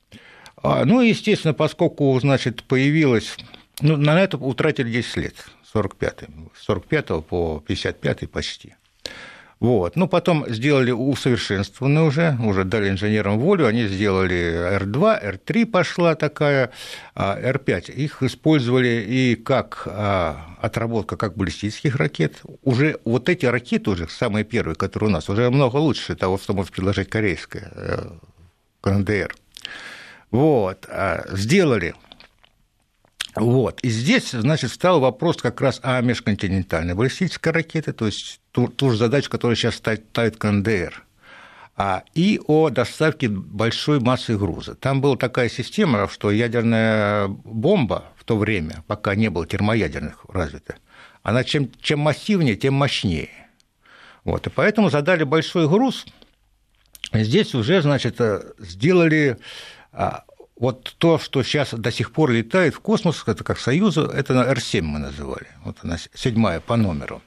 А, 0.63 0.87
ну, 0.87 1.03
естественно, 1.03 1.53
поскольку, 1.53 2.19
значит, 2.19 2.63
появилась... 2.63 3.37
Ну, 3.83 3.99
на 3.99 4.19
это 4.19 4.39
утратили 4.39 4.91
10 4.91 5.17
лет. 5.19 5.35
45 5.73 6.25
с 6.55 6.65
45 6.65 7.25
по 7.25 7.63
55 7.67 8.31
почти. 8.31 8.75
Вот. 9.63 9.95
Ну, 9.95 10.09
потом 10.09 10.45
сделали 10.49 10.91
усовершенствованные 10.91 12.05
уже, 12.05 12.37
уже 12.45 12.65
дали 12.65 12.89
инженерам 12.89 13.39
волю, 13.39 13.69
они 13.69 13.87
сделали 13.87 14.81
R2, 14.81 15.39
R3 15.39 15.67
пошла 15.67 16.17
такая, 16.17 16.73
а 17.15 17.39
R5. 17.41 17.93
Их 17.93 18.25
использовали 18.25 19.07
и 19.09 19.37
как 19.37 19.85
а, 19.87 20.57
отработка 20.61 21.17
как 21.17 21.37
баллистических 21.37 21.95
ракет. 21.95 22.43
Уже 22.65 22.99
вот 23.05 23.29
эти 23.29 23.47
ракеты 23.47 23.91
уже, 23.91 24.09
самые 24.09 24.45
первые, 24.45 24.75
которые 24.75 25.11
у 25.11 25.13
нас, 25.13 25.29
уже 25.29 25.49
много 25.49 25.77
лучше 25.77 26.17
того, 26.17 26.39
что 26.39 26.55
может 26.55 26.73
предложить 26.73 27.09
корейская 27.09 27.71
э, 27.77 28.09
КНДР. 28.81 29.33
Вот. 30.33 30.89
А, 30.89 31.25
сделали 31.31 31.95
вот. 33.35 33.81
И 33.81 33.89
здесь, 33.89 34.31
значит, 34.31 34.71
стал 34.71 35.01
вопрос 35.01 35.39
как 35.39 35.61
раз 35.61 35.81
о 35.83 36.01
межконтинентальной 36.01 36.95
баллистической 36.95 37.53
ракете, 37.53 37.93
то 37.93 38.07
есть 38.07 38.41
ту, 38.51 38.69
ту 38.69 38.91
же 38.91 38.99
задачу, 38.99 39.31
которую 39.31 39.57
сейчас 39.57 39.77
ставит 39.77 40.37
КНДР, 40.37 41.05
а, 41.75 42.03
и 42.15 42.39
о 42.47 42.69
доставке 42.69 43.29
большой 43.29 44.01
массы 44.01 44.37
груза. 44.37 44.75
Там 44.75 45.01
была 45.01 45.17
такая 45.17 45.49
система, 45.49 46.09
что 46.09 46.31
ядерная 46.31 47.29
бомба 47.29 48.05
в 48.17 48.25
то 48.25 48.37
время, 48.37 48.85
пока 48.87 49.15
не 49.15 49.31
было 49.31 49.47
термоядерных 49.47 50.27
развита, 50.29 50.77
она 51.23 51.43
чем, 51.45 51.71
чем 51.81 52.01
массивнее, 52.01 52.57
тем 52.57 52.75
мощнее. 52.75 53.31
Вот. 54.25 54.47
И 54.47 54.51
поэтому 54.51 54.91
задали 54.91 55.25
большой 55.25 55.67
груз. 55.69 56.05
Здесь 57.15 57.55
уже, 57.55 57.81
значит, 57.81 58.21
сделали 58.59 59.39
а, 59.93 60.25
вот 60.57 60.95
то, 60.99 61.19
что 61.19 61.43
сейчас 61.43 61.73
до 61.73 61.91
сих 61.91 62.13
пор 62.13 62.31
летает 62.31 62.75
в 62.75 62.81
космос, 62.81 63.25
это 63.27 63.45
как 63.45 63.59
Союзу, 63.59 64.07
это 64.07 64.35
на 64.35 64.45
Р-7 64.45 64.83
мы 64.83 64.99
называли, 64.99 65.49
вот 65.65 65.79
она 65.83 65.99
седьмая 66.15 66.61
по 66.61 66.77
номеру. 66.77 67.23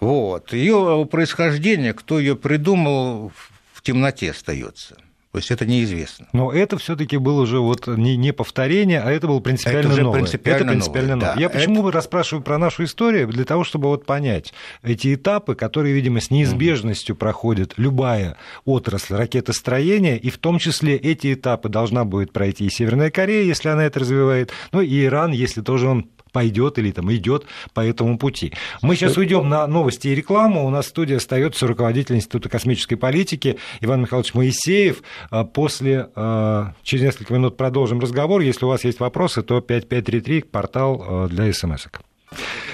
Вот. 0.00 0.52
Ее 0.52 1.08
происхождение, 1.10 1.94
кто 1.94 2.18
ее 2.18 2.36
придумал, 2.36 3.32
в 3.72 3.82
темноте 3.82 4.30
остается. 4.30 4.96
То 5.32 5.38
есть 5.38 5.50
это 5.50 5.66
неизвестно. 5.66 6.28
Но 6.32 6.52
это 6.52 6.78
все-таки 6.78 7.16
было 7.16 7.42
уже 7.42 7.58
вот 7.58 7.86
не, 7.86 8.16
не 8.16 8.32
повторение, 8.32 9.00
а 9.00 9.10
это 9.10 9.26
было 9.26 9.40
принципиально 9.40 9.80
это 9.80 9.88
уже 9.88 10.02
новое. 10.02 10.20
Принципиально 10.20 10.62
это 10.62 10.70
принципиально 10.70 11.16
новое. 11.16 11.28
новое. 11.30 11.34
Да. 11.34 11.40
Я 11.40 11.50
почему 11.50 11.88
это... 11.88 11.96
расспрашиваю 11.96 12.42
про 12.42 12.58
нашу 12.58 12.84
историю? 12.84 13.28
Для 13.28 13.44
того, 13.44 13.64
чтобы 13.64 13.88
вот 13.88 14.06
понять 14.06 14.54
эти 14.82 15.14
этапы, 15.14 15.54
которые, 15.54 15.94
видимо, 15.94 16.20
с 16.20 16.30
неизбежностью 16.30 17.14
угу. 17.14 17.20
проходит 17.20 17.74
любая 17.76 18.36
отрасль 18.64 19.14
ракетостроения, 19.14 20.16
и 20.16 20.30
в 20.30 20.38
том 20.38 20.58
числе 20.58 20.96
эти 20.96 21.34
этапы 21.34 21.68
должна 21.68 22.04
будет 22.04 22.32
пройти 22.32 22.66
и 22.66 22.70
Северная 22.70 23.10
Корея, 23.10 23.44
если 23.44 23.68
она 23.68 23.84
это 23.84 24.00
развивает, 24.00 24.50
ну 24.72 24.80
и 24.80 25.04
Иран, 25.04 25.32
если 25.32 25.60
тоже 25.60 25.88
он 25.88 26.08
пойдет 26.36 26.78
или 26.78 26.90
там 26.90 27.10
идет 27.14 27.46
по 27.72 27.80
этому 27.80 28.18
пути. 28.18 28.52
Мы 28.82 28.94
сейчас 28.94 29.16
уйдем 29.16 29.48
на 29.48 29.66
новости 29.66 30.08
и 30.08 30.14
рекламу. 30.14 30.66
У 30.66 30.70
нас 30.70 30.84
в 30.84 30.88
студии 30.90 31.14
остается 31.14 31.66
руководитель 31.66 32.16
Института 32.16 32.50
космической 32.50 32.96
политики 32.96 33.56
Иван 33.80 34.02
Михайлович 34.02 34.34
Моисеев. 34.34 35.02
А 35.30 35.44
после, 35.44 36.10
а, 36.14 36.74
через 36.82 37.04
несколько 37.04 37.32
минут 37.32 37.56
продолжим 37.56 38.00
разговор. 38.00 38.42
Если 38.42 38.66
у 38.66 38.68
вас 38.68 38.84
есть 38.84 39.00
вопросы, 39.00 39.40
то 39.40 39.62
5533, 39.62 40.42
портал 40.42 41.02
а, 41.08 41.28
для 41.28 41.50
смс-ок. 41.54 42.05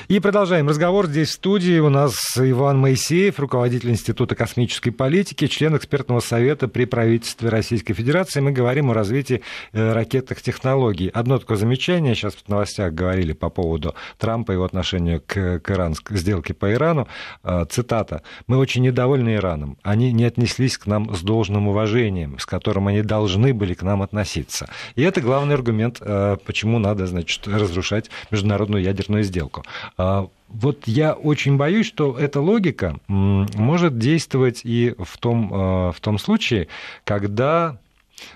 И 0.09 0.19
продолжаем 0.19 0.69
разговор. 0.69 1.07
Здесь 1.07 1.29
в 1.29 1.33
студии 1.33 1.79
у 1.79 1.89
нас 1.89 2.17
Иван 2.37 2.79
Моисеев, 2.79 3.39
руководитель 3.39 3.91
Института 3.91 4.35
космической 4.35 4.91
политики, 4.91 5.47
член 5.47 5.77
экспертного 5.77 6.21
совета 6.21 6.69
при 6.69 6.87
правительстве 6.87 7.49
Российской 7.49 7.95
Федерации. 7.95 8.41
Мы 8.41 8.53
говорим 8.53 8.91
о 8.91 8.95
развитии 8.95 9.43
э, 9.73 9.93
ракетных 9.93 10.43
технологий. 10.43 11.09
Одно 11.09 11.39
такое 11.39 11.57
замечание. 11.57 12.15
Сейчас 12.15 12.35
в 12.35 12.49
новостях 12.49 12.93
говорили 12.93 13.33
по 13.33 13.49
поводу 13.49 13.95
Трампа 14.19 14.53
и 14.53 14.55
его 14.55 14.65
отношения 14.65 15.21
к, 15.21 15.61
к 15.61 15.71
иранской 15.71 16.17
сделке 16.17 16.53
по 16.53 16.73
Ирану. 16.73 17.07
Э, 17.45 17.65
цитата. 17.71 18.23
«Мы 18.47 18.59
очень 18.59 18.83
недовольны 18.83 19.37
Ираном. 19.37 19.79
Они 19.83 20.13
не 20.13 20.25
отнеслись 20.25 20.79
к 20.79 20.87
нам 20.87 21.15
с 21.15 21.23
должным 21.23 21.69
уважением, 21.69 22.39
с 22.39 22.47
которым 22.47 22.89
они 22.89 23.03
должны 23.03 23.55
были 23.55 23.75
к 23.75 23.83
нам 23.83 24.03
относиться». 24.03 24.69
И 24.97 25.03
это 25.03 25.21
главный 25.21 25.55
аргумент, 25.55 25.99
э, 26.01 26.37
почему 26.45 26.79
надо, 26.79 27.07
значит, 27.07 27.47
разрушать 27.47 28.11
международную 28.31 28.83
ядерную 28.83 29.23
сделку 29.23 29.42
сделку. 29.43 29.65
А, 29.97 30.29
вот 30.49 30.87
я 30.87 31.15
очень 31.15 31.57
боюсь, 31.57 31.87
что 31.87 32.17
эта 32.19 32.41
логика 32.41 32.99
может 33.09 33.99
действовать 33.99 34.61
и 34.65 34.95
в 34.99 35.19
том, 35.19 35.51
а, 35.53 35.93
в 35.93 36.01
том 36.01 36.19
случае, 36.19 36.69
когда 37.05 37.79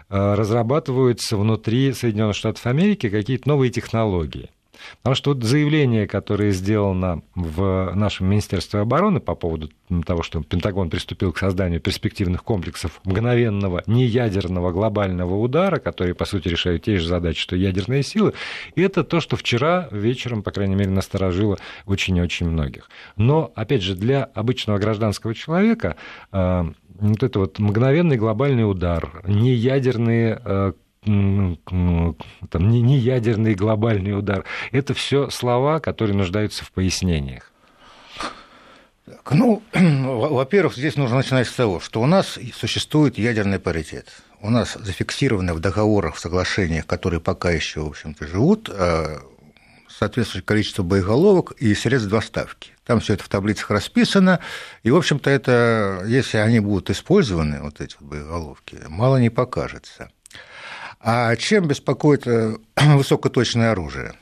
а, 0.09 0.35
разрабатываются 0.35 1.37
внутри 1.37 1.93
Соединенных 1.93 2.37
Штатов 2.37 2.67
Америки 2.67 3.09
какие-то 3.09 3.49
новые 3.49 3.71
технологии. 3.71 4.51
Потому 4.99 5.14
что 5.14 5.35
вот 5.35 5.45
заявление, 5.45 6.07
которое 6.07 6.50
сделано 6.50 7.23
в 7.35 7.93
нашем 7.95 8.28
Министерстве 8.28 8.81
обороны 8.81 9.21
по 9.21 9.35
поводу 9.35 9.71
того, 10.05 10.23
что 10.23 10.43
Пентагон 10.43 10.90
приступил 10.90 11.33
к 11.33 11.38
созданию 11.38 11.81
перспективных 11.81 12.43
комплексов 12.43 13.00
мгновенного 13.05 13.83
неядерного 13.87 14.73
глобального 14.73 15.37
удара, 15.37 15.78
которые, 15.78 16.14
по 16.14 16.25
сути, 16.25 16.49
решают 16.49 16.83
те 16.85 16.99
же 16.99 17.07
задачи, 17.07 17.40
что 17.40 17.57
ядерные 17.57 18.02
силы, 18.02 18.33
это 18.75 19.05
то, 19.05 19.21
что 19.21 19.37
вчера 19.37 19.88
вечером, 19.90 20.43
по 20.43 20.50
крайней 20.50 20.75
мере, 20.75 20.90
насторожило 20.90 21.59
очень 21.87 22.16
и 22.16 22.23
очень 22.23 22.49
многих. 22.49 22.90
Но, 23.16 23.52
опять 23.55 23.83
же, 23.83 23.95
для 23.95 24.25
обычного 24.25 24.78
гражданского 24.78 25.35
человека 25.35 25.97
э, 26.33 26.64
вот 26.99 27.23
это 27.23 27.38
вот 27.38 27.59
мгновенный 27.59 28.16
глобальный 28.16 28.69
удар, 28.69 29.23
неядерные 29.26 30.40
э, 30.45 30.73
там, 31.07 32.69
не, 32.69 32.83
не 32.83 32.99
ядерный 32.99 33.55
глобальный 33.55 34.19
удар. 34.19 34.45
Это 34.73 34.93
все 34.93 35.31
слова, 35.31 35.81
которые 35.81 36.17
нуждаются 36.17 36.65
в 36.65 36.73
пояснениях. 36.73 37.53
Ну, 39.31 39.63
во-первых, 39.73 40.77
здесь 40.77 40.97
нужно 40.97 41.19
начинать 41.19 41.47
с 41.47 41.53
того, 41.53 41.81
что 41.81 42.03
у 42.03 42.07
нас 42.07 42.39
существует 42.55 43.19
ядерный 43.19 43.61
паритет. 43.61 44.09
У 44.41 44.51
нас 44.51 44.75
зафиксированы 44.75 45.55
в 45.55 45.61
договорах, 45.61 46.17
в 46.17 46.21
соглашениях, 46.21 46.87
которые 46.87 47.21
пока 47.21 47.51
еще, 47.51 47.81
в 47.81 47.89
общем-то, 47.89 48.27
живут, 48.27 48.69
э, 48.71 49.19
соответствующее 49.89 50.45
количество 50.45 50.83
боеголовок 50.83 51.53
и 51.53 51.75
средств 51.75 52.11
доставки. 52.11 52.73
Там 52.85 53.01
все 53.01 53.15
это 53.15 53.25
в 53.25 53.29
таблицах 53.29 53.71
расписано, 53.71 54.41
и, 54.83 54.91
в 54.91 54.97
общем-то, 54.97 55.31
это, 55.31 56.03
если 56.07 56.39
они 56.39 56.61
будут 56.61 56.91
использованы, 56.91 57.63
вот 57.63 57.81
эти 57.81 57.97
вот 57.99 58.09
боеголовки, 58.09 58.79
мало 58.89 59.17
не 59.17 59.31
покажется. 59.31 60.11
А 61.00 61.37
чем 61.37 61.69
беспокоит 61.69 62.26
э, 62.26 62.57
высокоточное 62.76 63.73
оружие? 63.73 64.15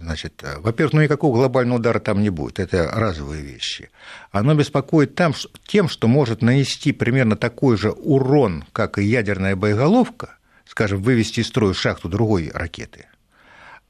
Значит, 0.00 0.42
э, 0.42 0.58
во-первых, 0.60 0.94
ну 0.94 1.02
никакого 1.02 1.36
глобального 1.36 1.78
удара 1.78 2.00
там 2.00 2.22
не 2.22 2.30
будет, 2.30 2.58
это 2.58 2.90
разовые 2.92 3.42
вещи. 3.42 3.90
Оно 4.30 4.54
беспокоит 4.54 5.14
там, 5.14 5.34
тем, 5.66 5.88
что 5.88 6.08
может 6.08 6.42
нанести 6.42 6.92
примерно 6.92 7.36
такой 7.36 7.76
же 7.76 7.90
урон, 7.90 8.64
как 8.72 8.98
и 8.98 9.04
ядерная 9.04 9.54
боеголовка, 9.54 10.36
скажем, 10.66 11.02
вывести 11.02 11.40
из 11.40 11.48
строя 11.48 11.74
шахту 11.74 12.08
другой 12.08 12.50
ракеты. 12.52 13.06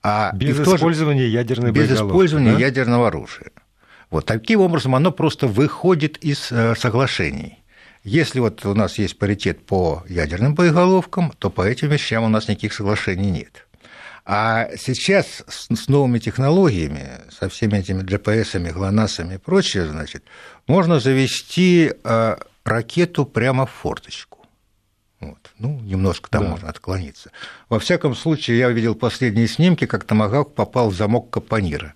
А 0.02 0.33
без 0.35 0.61
использования 0.61 1.28
ядерной 1.28 1.71
без 1.71 1.88
боеголовки. 1.88 2.02
Без 2.02 2.11
использования 2.11 2.52
да? 2.52 2.59
ядерного 2.59 3.09
оружия. 3.09 3.52
Вот 4.11 4.26
таким 4.26 4.61
образом 4.61 4.95
оно 4.95 5.12
просто 5.12 5.47
выходит 5.47 6.19
из 6.19 6.50
э, 6.50 6.75
соглашений. 6.76 7.62
Если 8.04 8.40
вот 8.40 8.64
у 8.66 8.75
нас 8.75 8.99
есть 8.99 9.18
паритет 9.18 9.64
по 9.64 10.02
ядерным 10.09 10.54
боеголовкам, 10.54 11.32
то 11.38 11.50
по 11.50 11.62
этим 11.62 11.88
вещам 11.88 12.25
у 12.25 12.28
нас 12.28 12.49
никаких 12.49 12.73
соглашений 12.73 13.30
нет. 13.30 13.66
А 14.25 14.68
сейчас 14.76 15.42
с 15.49 15.88
новыми 15.88 16.18
технологиями, 16.18 17.09
со 17.30 17.49
всеми 17.49 17.78
этими 17.78 18.02
GPS-ами, 18.02 18.71
ГЛОНАССами 18.71 19.35
и 19.35 19.38
прочее, 19.38 19.87
значит, 19.88 20.25
можно 20.68 21.00
завести 21.00 21.92
э, 22.04 22.37
ракету 22.64 23.26
прямо 23.26 23.66
в 23.66 23.71
форточку. 23.71 24.47
Вот. 25.21 25.52
Ну, 25.59 25.80
немножко 25.80 26.30
там 26.30 26.44
да. 26.44 26.50
можно 26.50 26.68
отклониться. 26.68 27.30
Во 27.68 27.78
всяком 27.78 28.14
случае, 28.16 28.59
я 28.59 28.71
видел 28.71 28.94
последние 28.94 29.47
снимки, 29.47 29.87
как 29.87 30.04
Томагавк 30.04 30.54
попал 30.54 30.90
в 30.90 30.94
замок 30.94 31.30
Капонира. 31.30 31.94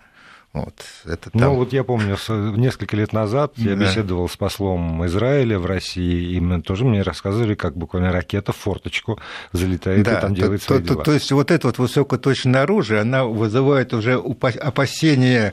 Вот, 0.57 0.75
это 1.05 1.29
ну, 1.35 1.41
там... 1.41 1.49
Ну, 1.51 1.55
вот 1.57 1.75
я 1.75 1.85
помню, 1.85 2.17
несколько 2.57 2.97
лет 2.97 3.13
назад 3.13 3.53
я 3.57 3.77
да. 3.77 3.85
беседовал 3.85 4.27
с 4.27 4.39
послом 4.39 5.05
Израиля 5.05 5.59
в 5.59 5.67
России, 5.67 6.33
и 6.35 6.41
мы 6.41 6.63
тоже 6.63 6.87
мне 6.87 7.03
рассказывали, 7.03 7.55
как 7.55 7.77
буквально 7.77 8.11
ракета 8.11 8.53
в 8.53 8.57
форточку 8.57 9.21
залетает 9.53 10.03
да, 10.05 10.17
и 10.17 10.21
там 10.23 10.35
делает 10.35 10.63
то, 10.63 10.69
свои 10.69 10.79
то, 10.79 10.85
дела. 10.85 10.97
То, 10.97 11.05
то 11.05 11.13
есть 11.13 11.31
вот 11.31 11.51
это 11.51 11.67
вот 11.67 11.77
высокоточное 11.77 12.63
оружие, 12.63 13.03
она 13.03 13.27
вызывает 13.27 13.93
уже 13.93 14.15
опасения 14.15 15.53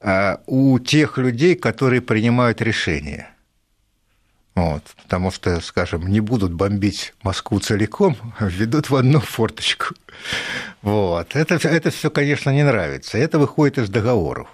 а, 0.00 0.40
у 0.46 0.78
тех 0.78 1.18
людей, 1.18 1.54
которые 1.54 2.00
принимают 2.00 2.62
решения. 2.62 3.28
Вот, 4.54 4.82
потому 5.02 5.30
что, 5.30 5.60
скажем, 5.60 6.06
не 6.08 6.20
будут 6.20 6.52
бомбить 6.52 7.14
Москву 7.22 7.58
целиком, 7.58 8.16
а 8.38 8.46
введут 8.46 8.90
в 8.90 8.96
одну 8.96 9.20
форточку. 9.20 9.94
Вот. 10.82 11.34
Это, 11.34 11.54
это 11.54 11.90
все, 11.90 12.10
конечно, 12.10 12.50
не 12.50 12.62
нравится. 12.62 13.16
Это 13.16 13.38
выходит 13.38 13.78
из 13.78 13.88
договоров. 13.88 14.48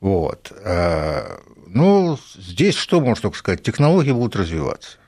Вот. 0.00 0.52
А, 0.64 1.40
ну, 1.66 2.18
здесь 2.36 2.76
что 2.76 3.00
можно 3.00 3.22
только 3.22 3.38
сказать? 3.38 3.62
Технологии 3.64 4.12
будут 4.12 4.36
развиваться. 4.36 4.98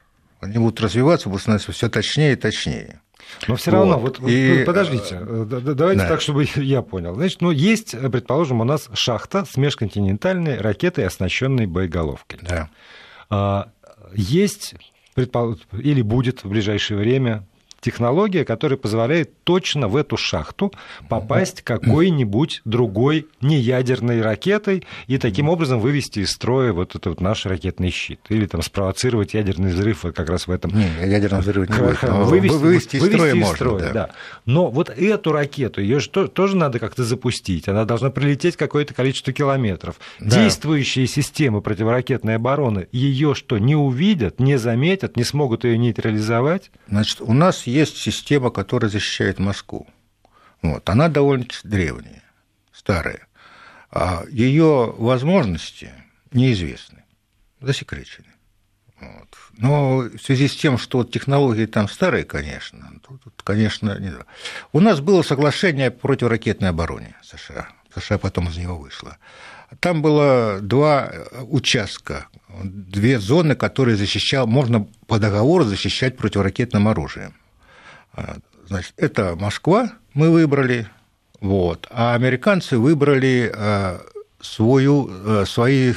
Они 0.40 0.58
будут 0.58 0.80
развиваться, 0.80 1.28
будут 1.28 1.42
становиться 1.42 1.70
все 1.70 1.88
точнее 1.88 2.32
и 2.32 2.36
точнее. 2.36 3.00
Но 3.46 3.56
все 3.56 3.70
равно, 3.70 3.98
вот, 3.98 4.18
вот 4.18 4.30
и... 4.30 4.64
подождите, 4.64 5.18
э, 5.20 5.44
давайте 5.48 6.02
да. 6.02 6.08
так, 6.08 6.20
чтобы 6.20 6.46
я 6.56 6.82
понял. 6.82 7.14
Значит, 7.14 7.40
ну, 7.40 7.50
есть, 7.50 7.90
предположим, 7.92 8.60
у 8.60 8.64
нас 8.64 8.88
шахта 8.94 9.44
с 9.44 9.56
межконтинентальной 9.56 10.58
ракетой, 10.58 11.06
оснащенной 11.06 11.66
боеголовкой. 11.66 12.40
Да. 12.42 12.70
Есть 14.14 14.74
или 15.72 16.02
будет 16.02 16.44
в 16.44 16.48
ближайшее 16.48 16.98
время 16.98 17.46
технология, 17.80 18.44
которая 18.44 18.76
позволяет 18.76 19.30
точно 19.44 19.88
в 19.88 19.96
эту 19.96 20.16
шахту 20.16 20.72
попасть 21.08 21.62
какой-нибудь 21.62 22.62
другой 22.64 23.26
неядерной 23.40 24.20
ракетой 24.20 24.84
и 25.06 25.18
таким 25.18 25.48
образом 25.48 25.80
вывести 25.80 26.20
из 26.20 26.30
строя 26.32 26.72
вот 26.72 26.90
этот 26.90 27.06
вот 27.06 27.20
наш 27.20 27.46
ракетный 27.46 27.90
щит. 27.90 28.20
Или 28.28 28.46
там 28.46 28.62
спровоцировать 28.62 29.34
ядерный 29.34 29.70
взрыв 29.70 30.04
вот 30.04 30.16
как 30.16 30.28
раз 30.28 30.46
в 30.46 30.50
этом. 30.50 30.72
Не, 30.72 30.88
ядерный 31.06 31.40
взрыв 31.40 31.68
не 31.68 31.76
будет, 31.76 32.02
вывести, 32.02 32.56
вывести 32.56 32.96
из 32.96 33.06
строя 33.06 33.28
вывести 33.32 33.50
из 33.50 33.54
строя, 33.54 33.72
можно, 33.72 33.86
да. 33.86 33.92
да. 33.92 34.10
Но 34.44 34.70
вот 34.70 34.90
эту 34.90 35.32
ракету, 35.32 35.80
ее 35.80 36.00
же 36.00 36.08
тоже 36.10 36.56
надо 36.56 36.78
как-то 36.78 37.04
запустить. 37.04 37.68
Она 37.68 37.84
должна 37.84 38.10
прилететь 38.10 38.56
какое-то 38.56 38.94
количество 38.94 39.32
километров. 39.32 39.96
Да. 40.18 40.42
Действующие 40.42 41.06
системы 41.06 41.60
противоракетной 41.60 42.36
обороны 42.36 42.88
ее 42.92 43.34
что, 43.34 43.58
не 43.58 43.76
увидят, 43.76 44.40
не 44.40 44.58
заметят, 44.58 45.16
не 45.16 45.24
смогут 45.24 45.64
ее 45.64 45.78
нейтрализовать? 45.78 46.70
Значит, 46.88 47.20
у 47.20 47.32
нас 47.32 47.66
есть 47.68 47.96
система, 47.96 48.50
которая 48.50 48.90
защищает 48.90 49.38
Москву. 49.38 49.86
Вот. 50.62 50.88
Она 50.88 51.08
довольно 51.08 51.46
древняя, 51.64 52.22
старая. 52.72 53.26
А 53.90 54.24
ее 54.30 54.94
возможности 54.98 55.92
неизвестны, 56.32 57.04
засекречены. 57.60 58.26
Вот. 59.00 59.28
Но 59.56 59.98
в 59.98 60.18
связи 60.18 60.48
с 60.48 60.56
тем, 60.56 60.78
что 60.78 61.04
технологии 61.04 61.66
там 61.66 61.88
старые, 61.88 62.24
конечно, 62.24 62.92
тут, 63.06 63.42
конечно, 63.44 63.98
не... 63.98 64.12
у 64.72 64.80
нас 64.80 65.00
было 65.00 65.22
соглашение 65.22 65.88
о 65.88 65.90
противоракетной 65.90 66.70
обороне 66.70 67.14
США. 67.22 67.68
США 67.94 68.18
потом 68.18 68.48
из 68.48 68.56
него 68.56 68.76
вышло. 68.76 69.18
Там 69.80 70.02
было 70.02 70.60
два 70.60 71.12
участка, 71.42 72.28
две 72.48 73.18
зоны, 73.20 73.54
которые 73.54 73.96
защищал, 73.96 74.46
можно 74.46 74.88
по 75.06 75.18
договору 75.18 75.64
защищать 75.64 76.16
противоракетным 76.16 76.88
оружием. 76.88 77.34
А, 78.18 78.38
значит, 78.66 78.94
это 78.96 79.36
Москва 79.36 79.92
мы 80.12 80.30
выбрали, 80.30 80.88
вот, 81.40 81.86
а 81.90 82.14
американцы 82.14 82.76
выбрали 82.76 83.52
а, 83.54 84.00
свою, 84.40 85.08
а, 85.08 85.44
свои 85.46 85.94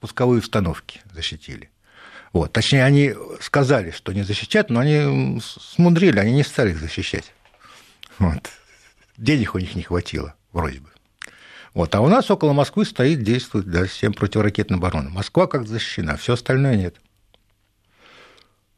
пусковые 0.00 0.40
установки, 0.40 1.00
защитили. 1.12 1.70
Вот. 2.32 2.52
Точнее, 2.52 2.84
они 2.84 3.14
сказали, 3.40 3.90
что 3.90 4.12
не 4.12 4.22
защищат, 4.22 4.70
но 4.70 4.80
они 4.80 5.40
смудрили, 5.40 6.18
они 6.18 6.32
не 6.32 6.42
стали 6.42 6.70
их 6.70 6.78
защищать. 6.78 7.32
Вот. 8.18 8.50
Денег 9.16 9.54
у 9.54 9.58
них 9.58 9.74
не 9.74 9.82
хватило, 9.82 10.34
вроде 10.52 10.80
бы. 10.80 10.88
Вот. 11.74 11.94
А 11.94 12.00
у 12.00 12.08
нас 12.08 12.30
около 12.30 12.52
Москвы 12.52 12.84
стоит, 12.84 13.22
действует 13.22 13.66
да, 13.66 13.86
система 13.86 14.14
противоракетной 14.14 14.78
обороны. 14.78 15.10
Москва 15.10 15.46
как 15.46 15.66
защищена, 15.66 16.16
все 16.16 16.34
остальное 16.34 16.76
нет. 16.76 16.96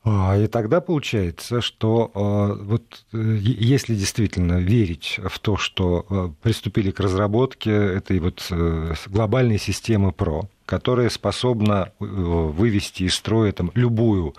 А, 0.08 0.36
и 0.38 0.46
тогда 0.46 0.80
получается, 0.80 1.60
что 1.60 2.12
а, 2.14 2.54
вот 2.54 3.04
э, 3.12 3.38
если 3.40 3.96
действительно 3.96 4.60
верить 4.60 5.18
в 5.24 5.40
то, 5.40 5.56
что 5.56 6.06
а, 6.08 6.32
приступили 6.42 6.92
к 6.92 7.00
разработке 7.00 7.72
этой 7.72 8.20
вот 8.20 8.46
э, 8.52 8.94
глобальной 9.06 9.58
системы 9.58 10.12
ПРО, 10.12 10.48
которая 10.64 11.08
способна 11.08 11.90
э, 11.98 12.04
вывести 12.04 13.02
из 13.02 13.16
строя 13.16 13.50
там, 13.50 13.72
любую 13.74 14.36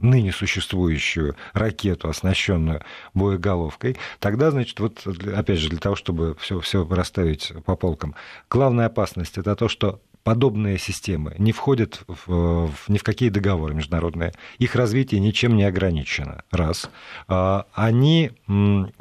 ныне 0.00 0.30
существующую 0.30 1.34
ракету, 1.52 2.08
оснащенную 2.08 2.84
боеголовкой, 3.12 3.96
тогда, 4.20 4.52
значит, 4.52 4.78
вот 4.78 5.04
опять 5.04 5.58
же, 5.58 5.68
для 5.68 5.80
того, 5.80 5.96
чтобы 5.96 6.36
все, 6.38 6.60
все 6.60 6.86
расставить 6.88 7.52
по 7.64 7.74
полкам, 7.74 8.14
главная 8.48 8.86
опасность 8.86 9.36
это 9.36 9.56
то, 9.56 9.68
что 9.68 10.00
подобные 10.30 10.78
системы 10.78 11.34
не 11.38 11.50
входят 11.50 12.04
в, 12.06 12.68
в, 12.68 12.88
ни 12.88 12.98
в 12.98 13.02
какие 13.02 13.30
договоры 13.30 13.74
международные. 13.74 14.32
Их 14.58 14.76
развитие 14.76 15.20
ничем 15.20 15.56
не 15.56 15.64
ограничено. 15.64 16.44
Раз. 16.52 16.88
А, 17.26 17.66
они 17.74 18.30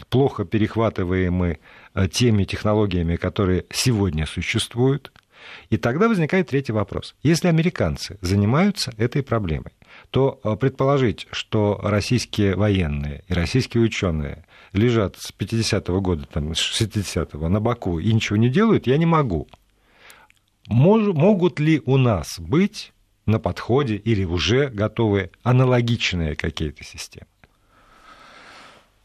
плохо 0.09 0.43
перехватываемы 0.45 1.59
э, 1.93 2.07
теми 2.07 2.45
технологиями, 2.45 3.15
которые 3.15 3.65
сегодня 3.69 4.25
существуют. 4.25 5.11
И 5.69 5.77
тогда 5.77 6.07
возникает 6.07 6.47
третий 6.47 6.71
вопрос. 6.71 7.13
Если 7.21 7.47
американцы 7.47 8.17
занимаются 8.21 8.91
этой 8.97 9.21
проблемой, 9.21 9.73
то 10.09 10.39
э, 10.43 10.55
предположить, 10.55 11.27
что 11.29 11.79
российские 11.83 12.55
военные 12.55 13.23
и 13.27 13.33
российские 13.33 13.83
ученые 13.83 14.45
лежат 14.73 15.15
с 15.17 15.31
50-го 15.31 16.01
года, 16.01 16.25
там, 16.25 16.55
с 16.55 16.81
60-го 16.81 17.47
на 17.49 17.59
боку 17.59 17.99
и 17.99 18.11
ничего 18.11 18.37
не 18.37 18.49
делают, 18.49 18.87
я 18.87 18.97
не 18.97 19.05
могу. 19.05 19.47
Мож, 20.69 21.07
могут 21.07 21.59
ли 21.59 21.81
у 21.85 21.97
нас 21.97 22.39
быть 22.39 22.93
на 23.25 23.39
подходе 23.39 23.95
или 23.95 24.23
уже 24.23 24.67
готовы 24.67 25.31
аналогичные 25.43 26.35
какие-то 26.35 26.83
системы? 26.83 27.25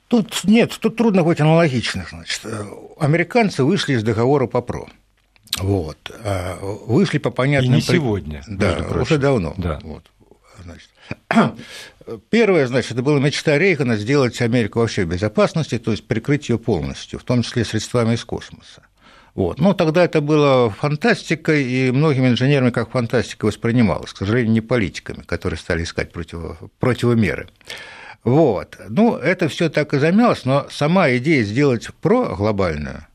Тут 0.09 0.45
нет, 0.45 0.77
тут 0.79 0.97
трудно 0.97 1.25
быть 1.25 1.41
аналогичных. 1.41 2.11
Значит, 2.11 2.43
американцы 2.99 3.65
вышли 3.65 3.95
из 3.95 4.03
договора 4.03 4.47
по 4.47 4.61
ПРО. 4.61 4.89
Вот. 5.59 6.11
А 6.23 6.59
вышли 6.61 7.17
по 7.17 7.31
понятным... 7.31 7.73
И 7.73 7.77
не 7.77 7.81
сегодня. 7.81 8.45
Да, 8.47 8.87
уже 9.01 9.17
давно. 9.17 9.55
Да. 9.57 9.81
Вот. 9.83 10.05
Значит, 10.63 10.91
первое, 12.31 12.67
значит, 12.67 12.93
это 12.93 13.03
была 13.03 13.19
мечта 13.21 13.57
Рейгана 13.57 13.97
сделать 13.97 14.41
Америку 14.43 14.81
вообще 14.81 15.07
в 15.07 15.09
безопасности, 15.09 15.79
то 15.79 15.93
есть 15.93 16.07
прикрыть 16.07 16.51
ее 16.51 16.59
полностью, 16.59 17.19
в 17.19 17.25
том 17.25 17.43
числе 17.43 17.65
средствами 17.65 18.15
из 18.15 18.25
космоса. 18.25 18.83
Вот. 19.35 19.59
Но 19.59 19.75
тогда 19.75 20.05
это 20.05 20.21
было 20.21 20.71
фантастикой, 20.71 21.65
и 21.65 21.91
многими 21.91 22.29
инженерами 22.29 22.71
как 22.71 22.91
фантастика 22.91 23.47
воспринималось, 23.47 24.13
к 24.13 24.19
сожалению, 24.19 24.53
не 24.53 24.61
политиками, 24.61 25.23
которые 25.23 25.59
стали 25.59 25.83
искать 25.83 26.13
против, 26.13 26.59
противомеры. 26.79 27.49
Вот. 28.23 28.79
Ну, 28.89 29.17
это 29.17 29.49
все 29.49 29.69
так 29.69 29.93
и 29.93 29.99
замялось, 29.99 30.45
но 30.45 30.67
сама 30.71 31.11
идея 31.17 31.43
сделать 31.43 31.89
про 32.01 32.35
глобальную 32.37 33.07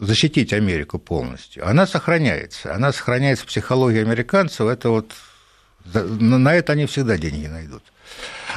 защитить 0.00 0.52
Америку 0.52 0.98
полностью, 0.98 1.66
она 1.68 1.86
сохраняется. 1.86 2.74
Она 2.74 2.92
сохраняется 2.92 3.44
в 3.44 3.48
психологии 3.48 4.00
американцев. 4.00 4.66
Это 4.66 4.90
вот 4.90 5.12
на 5.92 6.54
это 6.54 6.72
они 6.72 6.86
всегда 6.86 7.16
деньги 7.16 7.46
найдут. 7.46 7.82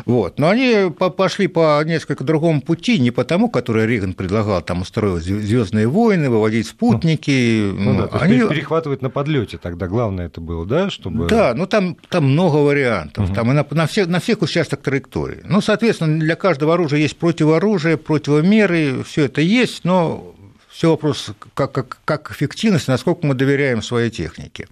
Вот. 0.05 0.39
Но 0.39 0.49
они 0.49 0.91
пошли 0.91 1.47
по 1.47 1.81
несколько 1.83 2.23
другому 2.23 2.61
пути, 2.61 2.99
не 2.99 3.11
по 3.11 3.23
тому, 3.23 3.49
который 3.49 3.85
Рейган 3.85 4.13
предлагал, 4.13 4.61
там 4.61 4.81
устроить 4.81 5.23
звездные 5.23 5.87
войны, 5.87 6.29
выводить 6.29 6.67
спутники. 6.67 7.71
Ну, 7.73 7.93
ну, 7.93 8.09
да, 8.11 8.19
они... 8.19 8.39
перехватывать 8.39 9.01
на 9.01 9.09
подлете 9.09 9.57
тогда 9.57 9.87
главное 9.87 10.27
это 10.27 10.41
было, 10.41 10.65
да? 10.65 10.89
Чтобы... 10.89 11.27
Да, 11.27 11.53
ну 11.55 11.67
там, 11.67 11.97
там 12.09 12.25
много 12.25 12.57
вариантов, 12.57 13.25
угу. 13.25 13.33
там 13.33 13.51
и 13.51 13.53
на, 13.53 13.65
на, 13.69 13.87
всех, 13.87 14.07
на 14.07 14.19
всех 14.19 14.41
участках 14.41 14.81
траектории. 14.81 15.41
Ну, 15.45 15.61
соответственно, 15.61 16.19
для 16.19 16.35
каждого 16.35 16.73
оружия 16.73 16.99
есть 16.99 17.17
противоружие, 17.17 17.97
противомеры, 17.97 19.03
все 19.03 19.25
это 19.25 19.41
есть, 19.41 19.83
но 19.83 20.35
все 20.69 20.91
вопрос, 20.91 21.31
как, 21.55 21.71
как, 21.71 21.97
как 22.05 22.31
эффективность, 22.31 22.87
насколько 22.87 23.25
мы 23.25 23.33
доверяем 23.33 23.81
своей 23.81 24.11
технике. 24.11 24.67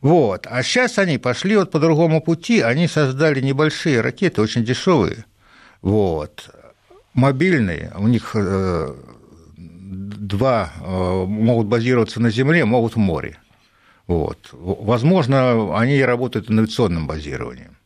Вот. 0.00 0.46
А 0.48 0.62
сейчас 0.62 0.98
они 0.98 1.18
пошли 1.18 1.56
вот 1.56 1.70
по 1.70 1.78
другому 1.78 2.20
пути, 2.20 2.60
они 2.60 2.86
создали 2.86 3.40
небольшие 3.40 4.00
ракеты, 4.00 4.42
очень 4.42 4.64
дешевые, 4.64 5.24
вот, 5.82 6.50
мобильные, 7.14 7.92
у 7.96 8.08
них 8.08 8.32
э, 8.34 8.94
два 9.56 10.72
э, 10.80 11.24
могут 11.26 11.66
базироваться 11.66 12.20
на 12.20 12.30
Земле, 12.30 12.64
могут 12.64 12.94
в 12.94 12.98
море. 12.98 13.38
Вот. 14.06 14.48
Возможно, 14.52 15.78
они 15.78 16.02
работают 16.02 16.50
инновационным 16.50 17.06
базированием 17.06 17.77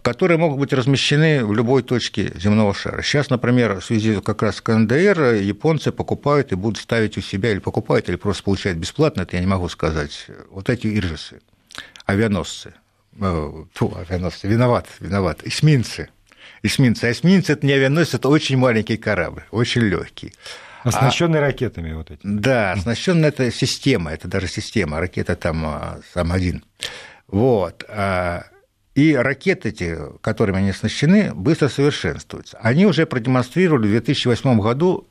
которые 0.00 0.38
могут 0.38 0.58
быть 0.58 0.72
размещены 0.72 1.44
в 1.44 1.52
любой 1.52 1.82
точке 1.82 2.32
земного 2.36 2.72
шара. 2.72 3.02
Сейчас, 3.02 3.30
например, 3.30 3.80
в 3.80 3.84
связи 3.84 4.20
как 4.20 4.42
раз 4.42 4.56
с 4.56 4.60
КНДР 4.60 5.34
японцы 5.34 5.92
покупают 5.92 6.52
и 6.52 6.54
будут 6.54 6.78
ставить 6.78 7.18
у 7.18 7.20
себя, 7.20 7.50
или 7.50 7.58
покупают, 7.58 8.08
или 8.08 8.16
просто 8.16 8.42
получают 8.44 8.78
бесплатно, 8.78 9.22
это 9.22 9.36
я 9.36 9.40
не 9.40 9.46
могу 9.46 9.68
сказать, 9.68 10.26
вот 10.50 10.70
эти 10.70 10.86
иржисы, 10.86 11.40
авианосцы. 12.06 12.74
Э, 13.20 13.64
фу, 13.74 13.94
авианосцы, 13.96 14.48
виноват, 14.48 14.86
виноват, 15.00 15.40
эсминцы. 15.44 16.08
Эсминцы. 16.62 17.04
А 17.04 17.12
эсминцы– 17.12 17.52
это 17.54 17.66
не 17.66 17.72
авианосец, 17.72 18.14
это 18.14 18.28
очень 18.28 18.56
маленький 18.56 18.96
корабль, 18.96 19.44
очень 19.50 19.82
легкий. 19.82 20.32
Оснащенный 20.84 21.38
а, 21.38 21.42
ракетами 21.42 21.92
вот 21.92 22.10
эти. 22.10 22.20
Да, 22.24 22.72
оснащенная 22.72 23.28
это 23.28 23.50
система, 23.52 24.12
это 24.12 24.26
даже 24.26 24.48
система, 24.48 24.98
ракета 25.00 25.36
там 25.36 25.64
а, 25.64 26.00
сам 26.12 26.32
один. 26.32 26.64
Вот. 27.28 27.84
А 27.88 28.46
и 28.94 29.14
ракеты 29.14 29.70
эти, 29.70 29.98
которыми 30.20 30.58
они 30.58 30.70
оснащены, 30.70 31.32
быстро 31.34 31.68
совершенствуются. 31.68 32.58
Они 32.58 32.86
уже 32.86 33.06
продемонстрировали 33.06 33.86
в 33.86 33.90
2008 33.90 34.60
году 34.60 35.08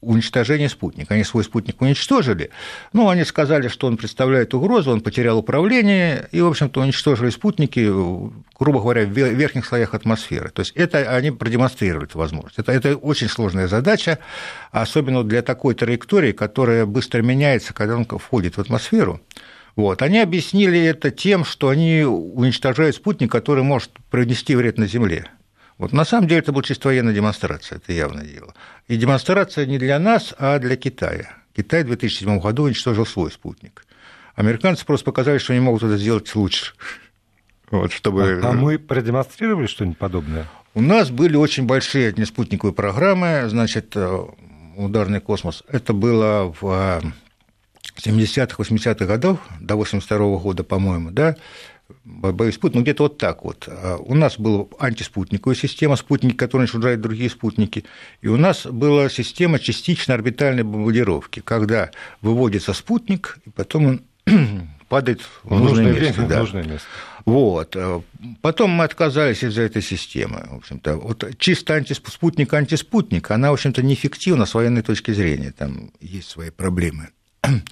уничтожение 0.00 0.68
спутника. 0.68 1.14
Они 1.14 1.24
свой 1.24 1.42
спутник 1.42 1.80
уничтожили, 1.80 2.50
но 2.92 3.08
они 3.08 3.24
сказали, 3.24 3.68
что 3.68 3.86
он 3.86 3.96
представляет 3.96 4.54
угрозу, 4.54 4.92
он 4.92 5.00
потерял 5.00 5.38
управление, 5.38 6.28
и, 6.32 6.40
в 6.40 6.46
общем-то, 6.46 6.80
уничтожили 6.80 7.30
спутники, 7.30 7.80
грубо 8.58 8.80
говоря, 8.80 9.04
в 9.04 9.10
верхних 9.10 9.66
слоях 9.66 9.94
атмосферы. 9.94 10.50
То 10.50 10.60
есть 10.60 10.72
это 10.76 11.16
они 11.16 11.30
продемонстрировали 11.30 12.06
эту 12.06 12.18
возможность. 12.18 12.58
Это, 12.58 12.72
это 12.72 12.96
очень 12.96 13.28
сложная 13.28 13.68
задача, 13.68 14.18
особенно 14.70 15.24
для 15.24 15.42
такой 15.42 15.74
траектории, 15.74 16.32
которая 16.32 16.86
быстро 16.86 17.22
меняется, 17.22 17.72
когда 17.72 17.96
он 17.96 18.04
входит 18.04 18.56
в 18.56 18.60
атмосферу. 18.60 19.20
Вот. 19.76 20.00
Они 20.00 20.18
объяснили 20.18 20.80
это 20.80 21.10
тем, 21.10 21.44
что 21.44 21.68
они 21.68 22.02
уничтожают 22.02 22.96
спутник, 22.96 23.30
который 23.30 23.62
может 23.62 23.90
принести 24.10 24.56
вред 24.56 24.78
на 24.78 24.86
Земле. 24.86 25.26
Вот 25.76 25.92
на 25.92 26.06
самом 26.06 26.26
деле 26.26 26.40
это 26.40 26.52
была 26.52 26.62
чисто 26.62 26.88
военная 26.88 27.12
демонстрация, 27.12 27.76
это 27.76 27.92
явное 27.92 28.24
дело. 28.24 28.54
И 28.88 28.96
демонстрация 28.96 29.66
не 29.66 29.78
для 29.78 29.98
нас, 29.98 30.34
а 30.38 30.58
для 30.58 30.76
Китая. 30.76 31.34
Китай 31.54 31.84
в 31.84 31.88
2007 31.88 32.40
году 32.40 32.64
уничтожил 32.64 33.04
свой 33.04 33.30
спутник. 33.30 33.84
Американцы 34.34 34.86
просто 34.86 35.04
показали, 35.04 35.36
что 35.36 35.52
они 35.52 35.60
могут 35.60 35.82
это 35.82 35.96
сделать 35.96 36.34
лучше. 36.34 36.72
Вот, 37.68 37.92
чтобы... 37.92 38.40
а, 38.44 38.50
а 38.50 38.52
мы 38.52 38.78
продемонстрировали 38.78 39.66
что-нибудь 39.66 39.98
подобное? 39.98 40.46
У 40.74 40.80
нас 40.80 41.10
были 41.10 41.34
очень 41.34 41.66
большие 41.66 42.14
неспутниковые 42.16 42.72
программы, 42.72 43.48
значит, 43.48 43.96
э, 43.96 44.24
ударный 44.76 45.20
космос. 45.20 45.64
Это 45.66 45.92
было 45.92 46.54
в 46.60 47.02
70-х, 47.96 48.62
80-х 48.62 49.04
годов, 49.06 49.38
до 49.60 49.76
82 49.76 50.18
-го 50.18 50.40
года, 50.40 50.64
по-моему, 50.64 51.10
да, 51.10 51.36
боюсь 52.04 52.54
спутник, 52.54 52.76
ну 52.76 52.82
где-то 52.82 53.04
вот 53.04 53.18
так 53.18 53.44
вот. 53.44 53.68
А 53.68 53.96
у 53.96 54.14
нас 54.14 54.38
была 54.38 54.66
антиспутниковая 54.78 55.56
система, 55.56 55.96
спутники, 55.96 56.34
которые 56.34 56.64
уничтожают 56.64 57.00
другие 57.00 57.30
спутники, 57.30 57.84
и 58.22 58.28
у 58.28 58.36
нас 58.36 58.66
была 58.66 59.08
система 59.08 59.58
частично 59.58 60.14
орбитальной 60.14 60.62
бомбардировки, 60.62 61.40
когда 61.40 61.90
выводится 62.22 62.72
спутник, 62.72 63.38
и 63.46 63.50
потом 63.50 63.86
он 63.86 64.02
падает 64.88 65.20
в 65.42 65.50
нужное, 65.50 65.84
нужное 65.84 66.00
место. 66.00 66.26
Да. 66.26 66.40
Нужное 66.40 66.64
место. 66.64 66.88
Вот. 67.24 67.76
Потом 68.40 68.70
мы 68.70 68.84
отказались 68.84 69.42
из-за 69.42 69.62
этой 69.62 69.82
системы. 69.82 70.46
В 70.48 70.56
общем-то, 70.58 70.96
вот 70.96 71.24
чисто 71.38 71.74
антиспутник, 71.74 72.54
антиспутник, 72.54 73.30
она, 73.32 73.50
в 73.50 73.54
общем-то, 73.54 73.82
неэффективна 73.82 74.46
с 74.46 74.54
военной 74.54 74.82
точки 74.82 75.10
зрения. 75.10 75.52
Там 75.56 75.90
есть 76.00 76.28
свои 76.28 76.50
проблемы. 76.50 77.08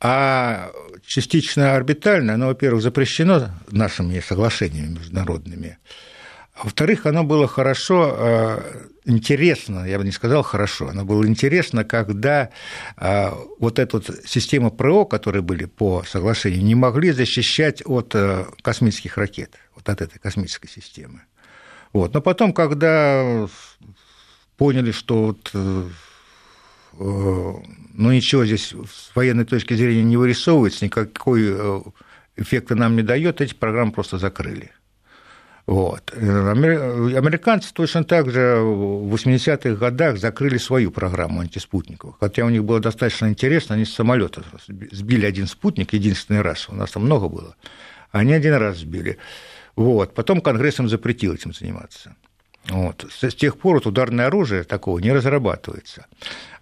А 0.00 0.70
частично 1.04 1.74
орбитальное, 1.74 2.36
оно, 2.36 2.46
во-первых, 2.46 2.82
запрещено 2.82 3.48
нашими 3.68 4.20
соглашениями 4.20 4.96
международными. 4.96 5.78
Во-вторых, 6.62 7.06
оно 7.06 7.24
было 7.24 7.46
хорошо, 7.48 8.14
э, 8.16 8.86
интересно, 9.04 9.84
я 9.88 9.98
бы 9.98 10.04
не 10.04 10.10
сказал 10.10 10.42
хорошо, 10.42 10.88
оно 10.88 11.04
было 11.04 11.26
интересно, 11.26 11.84
когда 11.84 12.50
э, 12.96 13.30
вот 13.58 13.78
эту 13.78 14.02
систему 14.24 14.70
ПРО, 14.70 15.04
которые 15.04 15.42
были 15.42 15.66
по 15.66 16.02
соглашению, 16.04 16.64
не 16.64 16.74
могли 16.74 17.12
защищать 17.12 17.82
от 17.84 18.14
э, 18.14 18.44
космических 18.62 19.18
ракет, 19.18 19.54
вот 19.74 19.88
от 19.88 20.00
этой 20.00 20.18
космической 20.18 20.68
системы. 20.68 21.22
Вот. 21.92 22.12
Но 22.14 22.20
потом, 22.20 22.52
когда 22.52 23.48
поняли, 24.56 24.90
что 24.90 25.26
вот 25.26 25.52
ну, 26.98 28.12
ничего 28.12 28.44
здесь 28.44 28.74
с 28.74 29.14
военной 29.14 29.44
точки 29.44 29.74
зрения 29.74 30.02
не 30.02 30.16
вырисовывается, 30.16 30.84
никакой 30.84 31.44
э, 31.46 31.80
эффекта 32.36 32.74
нам 32.74 32.96
не 32.96 33.02
дает, 33.02 33.40
эти 33.40 33.54
программы 33.54 33.92
просто 33.92 34.18
закрыли. 34.18 34.70
Вот. 35.68 36.12
Американцы 36.16 37.74
точно 37.74 38.02
так 38.02 38.30
же 38.30 38.56
в 38.56 39.14
80-х 39.14 39.74
годах 39.74 40.16
закрыли 40.16 40.56
свою 40.56 40.90
программу 40.90 41.40
антиспутников. 41.42 42.16
Хотя 42.18 42.46
у 42.46 42.48
них 42.48 42.64
было 42.64 42.80
достаточно 42.80 43.26
интересно, 43.26 43.74
они 43.74 43.84
с 43.84 43.92
самолета 43.92 44.42
сбили 44.66 45.26
один 45.26 45.46
спутник 45.46 45.92
единственный 45.92 46.40
раз, 46.40 46.70
у 46.70 46.74
нас 46.74 46.92
там 46.92 47.04
много 47.04 47.28
было. 47.28 47.54
Они 48.12 48.32
один 48.32 48.54
раз 48.54 48.78
сбили. 48.78 49.18
Вот. 49.76 50.14
Потом 50.14 50.40
Конгресс 50.40 50.78
им 50.78 50.88
запретил 50.88 51.34
этим 51.34 51.52
заниматься. 51.52 52.16
Вот. 52.68 53.06
С 53.10 53.34
тех 53.34 53.58
пор 53.58 53.76
вот 53.76 53.86
ударное 53.86 54.26
оружие 54.26 54.64
такого 54.64 54.98
не 54.98 55.12
разрабатывается. 55.12 56.06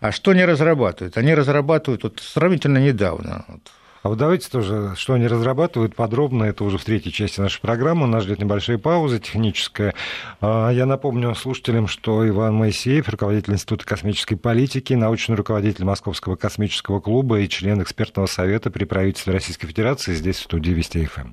А 0.01 0.12
что 0.12 0.35
не 0.35 0.45
разрабатывают? 0.45 1.16
Они 1.16 1.35
разрабатывают 1.35 2.05
вот 2.05 2.21
сравнительно 2.21 2.79
недавно. 2.79 3.45
А 4.07 4.09
вот 4.09 4.19
давайте 4.19 4.49
тоже, 4.49 4.92
что 4.95 5.14
они 5.14 5.27
разрабатывают 5.27 5.97
подробно, 5.97 6.45
это 6.45 6.62
уже 6.62 6.79
в 6.79 6.85
третьей 6.85 7.11
части 7.11 7.40
нашей 7.40 7.61
программы. 7.61 8.07
Нас 8.07 8.23
ждет 8.23 8.38
небольшая 8.38 8.79
пауза 8.79 9.19
техническая. 9.19 9.95
А, 10.40 10.71
я 10.71 10.87
напомню 10.87 11.35
слушателям, 11.35 11.88
что 11.88 12.27
Иван 12.29 12.55
Моисеев, 12.55 13.09
руководитель 13.09 13.55
Института 13.55 13.85
космической 13.85 14.37
политики, 14.37 14.92
научный 14.92 15.35
руководитель 15.35 15.85
Московского 15.85 16.37
космического 16.37 17.01
клуба 17.01 17.40
и 17.40 17.49
член 17.49 17.83
экспертного 17.83 18.27
совета 18.27 18.71
при 18.71 18.85
правительстве 18.85 19.33
Российской 19.33 19.66
Федерации 19.66 20.14
здесь 20.14 20.37
в 20.37 20.45
студии 20.45 20.71
Вести 20.71 21.05
ФМ. 21.05 21.33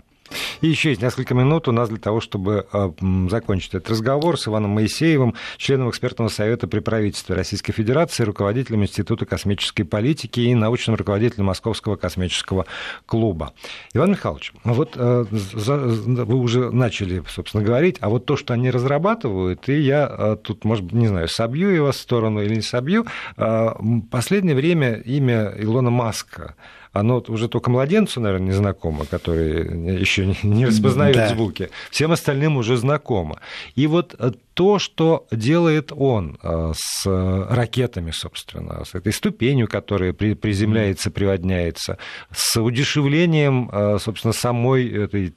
И 0.61 0.67
еще 0.67 0.89
есть 0.89 1.01
несколько 1.01 1.33
минут 1.33 1.67
у 1.67 1.71
нас 1.71 1.89
для 1.89 1.97
того, 1.97 2.21
чтобы 2.21 2.65
а, 2.71 2.93
закончить 3.29 3.73
этот 3.73 3.89
разговор 3.89 4.39
с 4.39 4.47
Иваном 4.47 4.71
Моисеевым, 4.71 5.35
членом 5.57 5.89
экспертного 5.89 6.29
совета 6.29 6.67
при 6.67 6.79
правительстве 6.79 7.35
Российской 7.35 7.73
Федерации, 7.73 8.23
руководителем 8.23 8.83
Института 8.83 9.25
космической 9.25 9.83
политики 9.83 10.39
и 10.39 10.55
научным 10.55 10.95
руководителем 10.95 11.45
Московского 11.45 11.95
космического 11.95 12.65
клуба. 13.05 13.53
Иван 13.93 14.11
Михайлович, 14.11 14.53
вот 14.63 14.93
а, 14.95 15.25
вы 15.29 16.35
уже 16.35 16.71
начали, 16.71 17.23
собственно, 17.27 17.63
говорить, 17.63 17.97
а 17.99 18.09
вот 18.09 18.25
то, 18.25 18.35
что 18.35 18.53
они 18.53 18.71
разрабатывают, 18.71 19.67
и 19.69 19.79
я 19.79 20.05
а, 20.05 20.35
тут, 20.35 20.65
может 20.65 20.91
не 20.91 21.07
знаю, 21.07 21.27
собью 21.27 21.69
его 21.69 21.91
в 21.91 21.95
сторону 21.95 22.41
или 22.41 22.55
не 22.55 22.61
собью, 22.61 23.05
в 23.37 24.01
последнее 24.09 24.55
время 24.55 24.93
имя 24.93 25.53
Илона 25.57 25.89
Маска 25.89 26.55
оно 26.93 27.23
уже 27.27 27.49
только 27.49 27.71
младенцу, 27.71 28.21
наверное, 28.21 28.47
не 28.47 28.53
знакомо, 28.53 29.05
который 29.05 29.99
еще 29.99 30.22
не 30.43 30.65
распознает 30.65 31.15
да. 31.15 31.29
звуки. 31.29 31.69
Всем 31.91 32.11
остальным 32.11 32.57
уже 32.57 32.77
знакомо. 32.77 33.39
И 33.75 33.87
вот 33.87 34.15
э, 34.17 34.31
то, 34.53 34.79
что 34.79 35.27
делает 35.31 35.91
он 35.95 36.37
э, 36.41 36.73
с 36.75 37.05
ракетами, 37.05 38.11
собственно, 38.11 38.83
с 38.85 38.95
этой 38.95 39.13
ступенью, 39.13 39.67
которая 39.67 40.13
приземляется, 40.13 41.11
приводняется, 41.11 41.97
с 42.31 42.59
удешевлением, 42.61 43.69
э, 43.71 43.97
собственно, 43.99 44.33
самой 44.33 44.87
этой 44.89 45.33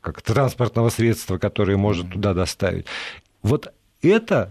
как 0.00 0.22
транспортного 0.22 0.90
средства, 0.90 1.38
которое 1.38 1.76
может 1.76 2.10
туда 2.12 2.34
доставить. 2.34 2.86
Вот 3.42 3.72
это, 4.02 4.50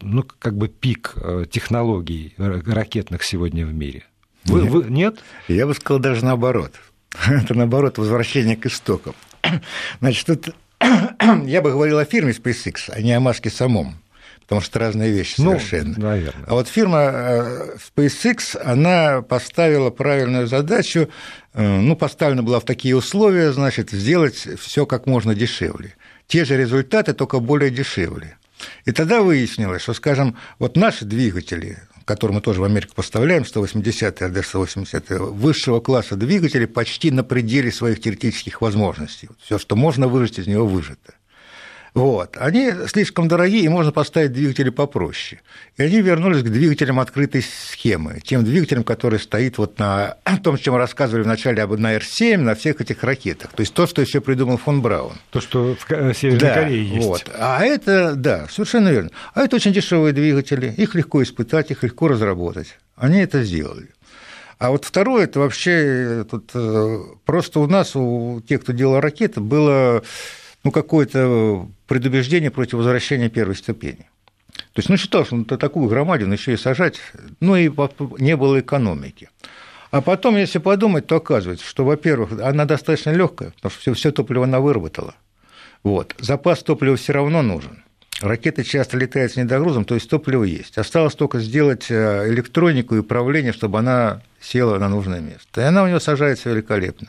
ну, 0.00 0.24
как 0.38 0.56
бы 0.56 0.68
пик 0.68 1.16
технологий 1.50 2.34
ракетных 2.36 3.24
сегодня 3.24 3.66
в 3.66 3.74
мире. 3.74 4.04
Вы, 4.44 4.62
вы, 4.62 4.84
нет? 4.90 5.18
Я 5.48 5.66
бы 5.66 5.74
сказал 5.74 6.00
даже 6.00 6.24
наоборот. 6.24 6.72
Это 7.28 7.54
наоборот 7.54 7.98
возвращение 7.98 8.56
к 8.56 8.66
истокам. 8.66 9.14
Значит, 10.00 10.26
тут 10.26 10.54
я 11.46 11.62
бы 11.62 11.70
говорил 11.70 11.98
о 11.98 12.04
фирме 12.04 12.32
SpaceX, 12.32 12.88
а 12.88 13.00
не 13.00 13.12
о 13.12 13.20
Маске 13.20 13.50
самом, 13.50 13.96
потому 14.42 14.60
что 14.60 14.78
разные 14.78 15.12
вещи 15.12 15.36
ну, 15.38 15.52
совершенно. 15.52 15.98
Наверное. 15.98 16.44
А 16.46 16.54
вот 16.54 16.68
фирма 16.68 16.98
э, 16.98 17.76
SpaceX, 17.96 18.58
она 18.62 19.22
поставила 19.22 19.90
правильную 19.90 20.46
задачу, 20.46 21.08
э, 21.54 21.80
ну, 21.80 21.96
поставлена 21.96 22.42
была 22.42 22.60
в 22.60 22.64
такие 22.64 22.96
условия, 22.96 23.52
значит, 23.52 23.90
сделать 23.90 24.48
все 24.60 24.86
как 24.86 25.06
можно 25.06 25.34
дешевле. 25.34 25.94
Те 26.26 26.44
же 26.44 26.56
результаты, 26.56 27.12
только 27.12 27.40
более 27.40 27.70
дешевле. 27.70 28.36
И 28.84 28.92
тогда 28.92 29.22
выяснилось, 29.22 29.82
что, 29.82 29.92
скажем, 29.92 30.36
вот 30.58 30.76
наши 30.76 31.04
двигатели, 31.04 31.78
который 32.04 32.32
мы 32.32 32.40
тоже 32.40 32.60
в 32.60 32.64
Америку 32.64 32.94
поставляем, 32.94 33.44
180 33.44 34.22
РД-180, 34.22 35.18
высшего 35.18 35.80
класса 35.80 36.16
двигатели 36.16 36.66
почти 36.66 37.10
на 37.10 37.24
пределе 37.24 37.70
своих 37.72 38.00
теоретических 38.00 38.60
возможностей. 38.60 39.28
Все, 39.42 39.58
что 39.58 39.76
можно 39.76 40.08
выжать 40.08 40.38
из 40.38 40.46
него, 40.46 40.66
выжато. 40.66 41.14
Вот. 41.94 42.38
Они 42.40 42.70
слишком 42.86 43.28
дорогие, 43.28 43.64
и 43.64 43.68
можно 43.68 43.92
поставить 43.92 44.32
двигатели 44.32 44.70
попроще. 44.70 45.42
И 45.76 45.82
они 45.82 46.00
вернулись 46.00 46.42
к 46.42 46.48
двигателям 46.48 46.98
открытой 46.98 47.42
схемы, 47.42 48.20
тем 48.24 48.44
двигателям, 48.44 48.82
который 48.82 49.18
стоит 49.18 49.58
вот 49.58 49.78
на 49.78 50.16
том, 50.42 50.56
чем 50.56 50.76
рассказывали 50.76 51.22
вначале 51.22 51.62
об 51.62 51.72
на 51.78 51.92
Р-7, 51.94 52.38
на 52.38 52.54
всех 52.54 52.80
этих 52.80 53.02
ракетах. 53.04 53.50
То 53.52 53.60
есть 53.60 53.74
то, 53.74 53.86
что 53.86 54.00
еще 54.00 54.20
придумал 54.22 54.56
фон 54.56 54.80
Браун. 54.80 55.14
То, 55.30 55.40
что 55.40 55.74
в 55.74 55.90
э, 55.90 56.14
Северной 56.14 56.40
да, 56.40 56.54
Корее 56.54 56.88
есть. 56.88 57.06
Вот. 57.06 57.30
А 57.38 57.62
это, 57.62 58.14
да, 58.14 58.46
совершенно 58.50 58.88
верно. 58.88 59.10
А 59.34 59.42
это 59.42 59.56
очень 59.56 59.72
дешевые 59.72 60.14
двигатели, 60.14 60.72
их 60.76 60.94
легко 60.94 61.22
испытать, 61.22 61.70
их 61.70 61.82
легко 61.82 62.08
разработать. 62.08 62.78
Они 62.96 63.18
это 63.18 63.42
сделали. 63.42 63.88
А 64.58 64.70
вот 64.70 64.84
второе, 64.84 65.24
это 65.24 65.40
вообще 65.40 65.72
э, 65.72 66.24
тут 66.30 66.52
э, 66.54 66.98
просто 67.26 67.60
у 67.60 67.66
нас, 67.66 67.96
у 67.96 68.40
тех, 68.48 68.62
кто 68.62 68.72
делал 68.72 69.00
ракеты, 69.00 69.40
было 69.40 70.02
ну, 70.64 70.70
какое-то 70.70 71.68
предубеждение 71.86 72.50
против 72.50 72.74
возвращения 72.74 73.28
первой 73.28 73.56
ступени. 73.56 74.08
То 74.52 74.78
есть, 74.78 74.88
ну, 74.88 74.96
считал, 74.96 75.24
что 75.24 75.36
ну, 75.36 75.44
такую 75.44 75.88
громадину 75.88 76.32
еще 76.32 76.52
и 76.52 76.56
сажать, 76.56 77.00
ну, 77.40 77.56
и 77.56 77.70
не 78.18 78.36
было 78.36 78.60
экономики. 78.60 79.30
А 79.90 80.00
потом, 80.00 80.36
если 80.36 80.58
подумать, 80.58 81.06
то 81.06 81.16
оказывается, 81.16 81.66
что, 81.66 81.84
во-первых, 81.84 82.40
она 82.40 82.64
достаточно 82.64 83.10
легкая, 83.10 83.50
потому 83.50 83.70
что 83.70 83.80
все, 83.80 83.92
все 83.94 84.12
топливо 84.12 84.44
она 84.44 84.60
выработала. 84.60 85.14
Вот. 85.82 86.14
Запас 86.18 86.62
топлива 86.62 86.96
все 86.96 87.12
равно 87.12 87.42
нужен. 87.42 87.84
Ракеты 88.20 88.62
часто 88.62 88.96
летают 88.96 89.32
с 89.32 89.36
недогрузом, 89.36 89.84
то 89.84 89.94
есть 89.94 90.08
топливо 90.08 90.44
есть. 90.44 90.78
Осталось 90.78 91.14
только 91.14 91.40
сделать 91.40 91.90
э, 91.90 92.30
электронику 92.30 92.94
и 92.94 93.00
управление, 93.00 93.52
чтобы 93.52 93.80
она 93.80 94.22
села 94.40 94.78
на 94.78 94.88
нужное 94.88 95.20
место. 95.20 95.60
И 95.60 95.64
она 95.64 95.82
у 95.82 95.88
нее 95.88 95.98
сажается 95.98 96.50
великолепно 96.50 97.08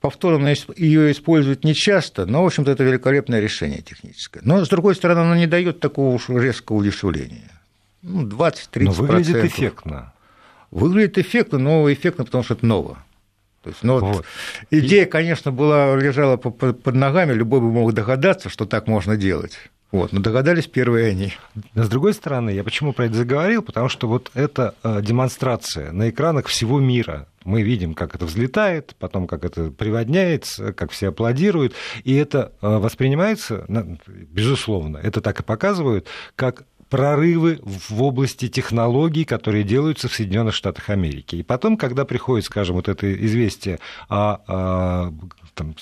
повторно 0.00 0.54
ее 0.76 1.12
используют 1.12 1.64
нечасто, 1.64 2.26
но, 2.26 2.42
в 2.42 2.46
общем-то, 2.46 2.70
это 2.70 2.84
великолепное 2.84 3.40
решение 3.40 3.82
техническое. 3.82 4.40
Но, 4.42 4.64
с 4.64 4.68
другой 4.68 4.94
стороны, 4.94 5.20
оно 5.20 5.36
не 5.36 5.46
дает 5.46 5.80
такого 5.80 6.14
уж 6.14 6.28
резкого 6.28 6.78
удешевления. 6.78 7.50
Ну, 8.02 8.26
20-30%. 8.26 8.84
Но 8.84 8.92
выглядит 8.92 9.44
эффектно. 9.44 10.12
Выглядит 10.70 11.18
эффектно, 11.18 11.58
но 11.58 11.92
эффектно, 11.92 12.24
потому 12.24 12.44
что 12.44 12.54
это 12.54 12.64
ново. 12.64 13.04
То 13.62 13.70
есть, 13.70 13.82
ну, 13.82 13.98
вот. 13.98 14.24
Идея, 14.70 15.04
конечно, 15.04 15.52
была, 15.52 15.94
лежала 15.96 16.38
под 16.38 16.94
ногами, 16.94 17.34
любой 17.34 17.60
бы 17.60 17.70
мог 17.70 17.92
догадаться, 17.92 18.48
что 18.48 18.64
так 18.64 18.86
можно 18.86 19.16
делать. 19.18 19.58
Вот, 19.92 20.12
но 20.12 20.20
догадались 20.20 20.68
первые 20.68 21.10
они. 21.10 21.32
с 21.74 21.88
другой 21.88 22.14
стороны, 22.14 22.50
я 22.50 22.62
почему 22.62 22.92
про 22.92 23.06
это 23.06 23.14
заговорил? 23.14 23.62
Потому 23.62 23.88
что 23.88 24.06
вот 24.06 24.30
эта 24.34 24.74
э, 24.84 25.02
демонстрация 25.02 25.90
на 25.90 26.10
экранах 26.10 26.46
всего 26.46 26.78
мира. 26.78 27.26
Мы 27.44 27.62
видим, 27.62 27.94
как 27.94 28.14
это 28.14 28.26
взлетает, 28.26 28.94
потом 28.98 29.26
как 29.26 29.44
это 29.44 29.70
приводняется, 29.70 30.72
как 30.72 30.92
все 30.92 31.08
аплодируют. 31.08 31.74
И 32.04 32.14
это 32.14 32.52
э, 32.62 32.68
воспринимается, 32.68 33.64
безусловно, 34.06 34.98
это 34.98 35.20
так 35.20 35.40
и 35.40 35.42
показывают, 35.42 36.06
как 36.36 36.64
прорывы 36.90 37.60
в 37.62 38.02
области 38.02 38.48
технологий, 38.48 39.24
которые 39.24 39.64
делаются 39.64 40.08
в 40.08 40.12
Соединенных 40.12 40.54
Штатах 40.54 40.90
Америки. 40.90 41.36
И 41.36 41.42
потом, 41.42 41.76
когда 41.76 42.04
приходит, 42.04 42.44
скажем, 42.44 42.76
вот 42.76 42.88
это 42.88 43.14
известие 43.24 43.78
о, 44.08 44.40
о 44.46 45.12
там, 45.54 45.76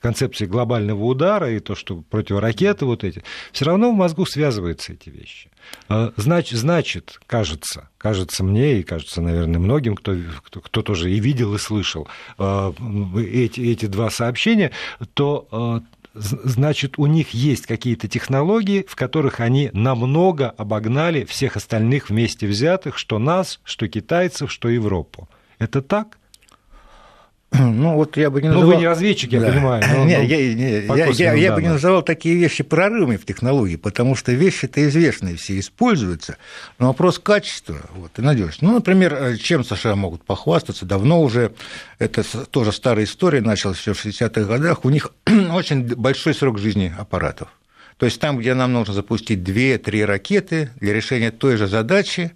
концепции 0.00 0.46
глобального 0.46 1.02
удара 1.02 1.50
и 1.50 1.58
то, 1.58 1.74
что 1.74 2.02
противоракеты 2.02 2.84
вот 2.84 3.02
эти, 3.02 3.24
все 3.50 3.64
равно 3.64 3.90
в 3.90 3.94
мозгу 3.94 4.26
связываются 4.26 4.92
эти 4.92 5.08
вещи. 5.08 5.50
А, 5.88 6.12
значит, 6.16 6.58
значит, 6.58 7.18
кажется, 7.26 7.88
кажется 7.96 8.44
мне 8.44 8.80
и 8.80 8.82
кажется, 8.82 9.22
наверное, 9.22 9.58
многим, 9.58 9.96
кто, 9.96 10.14
кто, 10.44 10.60
кто 10.60 10.82
тоже 10.82 11.10
и 11.10 11.18
видел, 11.18 11.54
и 11.54 11.58
слышал 11.58 12.08
а, 12.36 12.74
эти, 13.16 13.60
эти 13.60 13.86
два 13.86 14.10
сообщения, 14.10 14.70
то 15.14 15.48
а, 15.50 15.80
значит, 16.14 16.98
у 16.98 17.06
них 17.06 17.30
есть 17.30 17.66
какие-то 17.66 18.08
технологии, 18.08 18.84
в 18.88 18.96
которых 18.96 19.40
они 19.40 19.70
намного 19.72 20.50
обогнали 20.50 21.24
всех 21.24 21.56
остальных 21.56 22.10
вместе 22.10 22.46
взятых, 22.46 22.98
что 22.98 23.18
нас, 23.18 23.60
что 23.64 23.88
китайцев, 23.88 24.50
что 24.50 24.68
Европу. 24.68 25.28
Это 25.58 25.82
так? 25.82 26.18
Ну, 27.72 27.94
вот 27.94 28.16
я 28.16 28.30
бы 28.30 28.40
не 28.40 28.48
называл... 28.48 28.66
Ну, 28.66 28.74
вы 28.74 28.80
не 28.80 28.86
разведчик, 28.86 29.32
я 29.32 29.40
да. 29.40 29.48
понимаю. 29.48 29.82
Но, 29.88 30.04
Нет, 30.04 30.20
ну, 30.20 30.26
я, 30.26 30.54
не, 30.54 30.86
я, 30.86 31.06
я, 31.06 31.32
я 31.34 31.54
бы 31.54 31.62
не 31.62 31.68
называл 31.68 32.02
такие 32.02 32.34
вещи 32.36 32.62
прорывами 32.62 33.16
в 33.16 33.24
технологии, 33.24 33.76
потому 33.76 34.14
что 34.14 34.32
вещи-то 34.32 34.86
известные, 34.88 35.36
все 35.36 35.58
используются, 35.58 36.36
но 36.78 36.88
вопрос 36.88 37.18
качества 37.18 37.76
вот, 37.94 38.18
и 38.18 38.22
надежности. 38.22 38.64
Ну, 38.64 38.74
например, 38.74 39.14
э, 39.14 39.36
чем 39.36 39.64
США 39.64 39.96
могут 39.96 40.24
похвастаться, 40.24 40.86
давно 40.86 41.22
уже, 41.22 41.52
это 41.98 42.22
тоже 42.46 42.72
старая 42.72 43.04
история, 43.04 43.40
началась 43.40 43.78
еще 43.78 43.94
в 43.94 44.04
60-х 44.04 44.44
годах, 44.44 44.84
у 44.84 44.90
них 44.90 45.12
очень 45.52 45.94
большой 45.94 46.34
срок 46.34 46.58
жизни 46.58 46.92
аппаратов. 46.96 47.48
То 47.98 48.06
есть 48.06 48.20
там, 48.20 48.38
где 48.38 48.54
нам 48.54 48.72
нужно 48.72 48.94
запустить 48.94 49.40
2-3 49.40 50.04
ракеты 50.04 50.70
для 50.80 50.92
решения 50.92 51.30
той 51.30 51.56
же 51.56 51.66
задачи, 51.66 52.32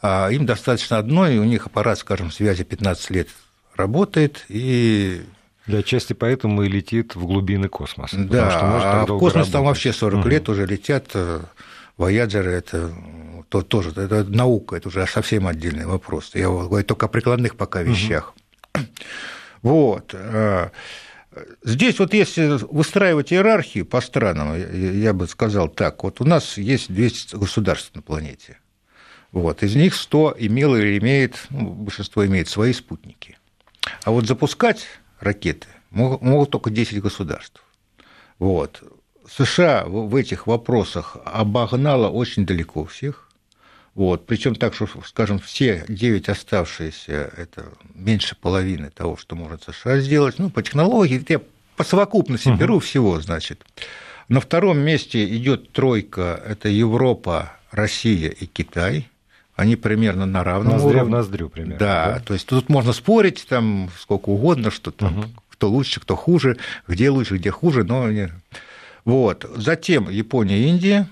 а 0.00 0.28
им 0.30 0.46
достаточно 0.46 0.98
одной, 0.98 1.36
и 1.36 1.38
у 1.38 1.44
них 1.44 1.66
аппарат, 1.66 1.98
скажем, 1.98 2.30
связи 2.30 2.64
15 2.64 3.10
лет 3.10 3.28
работает 3.80 4.44
и 4.48 5.22
для 5.66 5.82
части 5.82 6.12
поэтому 6.12 6.62
и 6.62 6.68
летит 6.68 7.14
в 7.14 7.26
глубины 7.26 7.68
космоса. 7.68 8.16
Да, 8.16 8.50
что 8.50 8.64
может 8.66 8.86
а 8.86 9.02
в 9.04 9.06
космос 9.06 9.34
работать. 9.34 9.52
там 9.52 9.64
вообще 9.64 9.92
40 9.92 10.20
угу. 10.20 10.28
лет 10.28 10.48
уже 10.48 10.66
летят. 10.66 11.06
Э, 11.14 11.40
это 11.98 12.92
то, 13.50 13.62
тоже 13.62 13.90
это 13.90 14.24
наука, 14.24 14.76
это 14.76 14.88
уже 14.88 15.06
совсем 15.06 15.46
отдельный 15.46 15.84
вопрос. 15.84 16.30
Я 16.34 16.48
говорю 16.48 16.84
только 16.84 17.06
о 17.06 17.08
прикладных 17.08 17.56
пока 17.56 17.82
вещах. 17.82 18.34
Угу. 18.74 18.84
Вот. 19.62 20.14
Э, 20.14 20.70
здесь 21.62 21.98
вот 21.98 22.14
если 22.14 22.58
выстраивать 22.72 23.30
иерархию 23.30 23.84
по 23.84 24.00
странам, 24.00 24.56
я 24.56 25.12
бы 25.12 25.28
сказал 25.28 25.68
так, 25.68 26.02
вот 26.02 26.22
у 26.22 26.24
нас 26.24 26.56
есть 26.56 26.90
200 26.90 27.36
государств 27.36 27.94
на 27.94 28.00
планете. 28.00 28.58
Вот. 29.32 29.62
Из 29.62 29.76
них 29.76 29.94
100 29.94 30.36
имело 30.38 30.76
или 30.76 30.98
имеет, 30.98 31.46
ну, 31.50 31.72
большинство 31.72 32.24
имеет 32.24 32.48
свои 32.48 32.72
спутники. 32.72 33.36
А 34.04 34.10
вот 34.10 34.26
запускать 34.26 34.86
ракеты 35.20 35.68
могут 35.90 36.50
только 36.50 36.70
10 36.70 37.00
государств. 37.00 37.62
Вот. 38.38 38.82
США 39.28 39.84
в 39.86 40.14
этих 40.16 40.46
вопросах 40.46 41.16
обогнала 41.24 42.08
очень 42.08 42.46
далеко 42.46 42.84
всех. 42.84 43.28
Вот. 43.94 44.26
Причем 44.26 44.54
так, 44.54 44.74
что, 44.74 44.88
скажем, 45.04 45.38
все 45.38 45.84
9 45.88 46.28
оставшиеся– 46.28 47.32
это 47.36 47.66
меньше 47.94 48.36
половины 48.36 48.90
того, 48.90 49.16
что 49.16 49.36
может 49.36 49.64
США 49.64 50.00
сделать. 50.00 50.38
Ну, 50.38 50.50
по 50.50 50.62
технологии, 50.62 51.24
я 51.28 51.40
по 51.76 51.84
совокупности 51.84 52.48
угу. 52.48 52.58
беру 52.58 52.78
всего, 52.78 53.20
значит. 53.20 53.64
На 54.28 54.40
втором 54.40 54.78
месте 54.78 55.24
идет 55.36 55.72
тройка– 55.72 56.40
это 56.46 56.68
Европа, 56.68 57.52
Россия 57.72 58.30
и 58.30 58.46
Китай– 58.46 59.08
они 59.60 59.76
примерно 59.76 60.24
на 60.24 60.42
равном 60.42 60.72
Ноздря 60.72 60.88
уровне. 60.88 61.04
в 61.04 61.08
ноздрю 61.10 61.48
примерно. 61.50 61.78
Да, 61.78 62.14
да, 62.14 62.20
то 62.20 62.32
есть 62.32 62.46
тут 62.46 62.70
можно 62.70 62.94
спорить 62.94 63.44
там 63.46 63.90
сколько 63.98 64.30
угодно, 64.30 64.70
что 64.70 64.90
там, 64.90 65.18
угу. 65.18 65.28
кто 65.50 65.68
лучше, 65.68 66.00
кто 66.00 66.16
хуже, 66.16 66.56
где 66.88 67.10
лучше, 67.10 67.36
где 67.36 67.50
хуже, 67.50 67.84
но... 67.84 68.08
Вот. 69.04 69.44
Затем 69.56 70.08
Япония 70.08 70.58
и 70.58 70.66
Индия. 70.66 71.08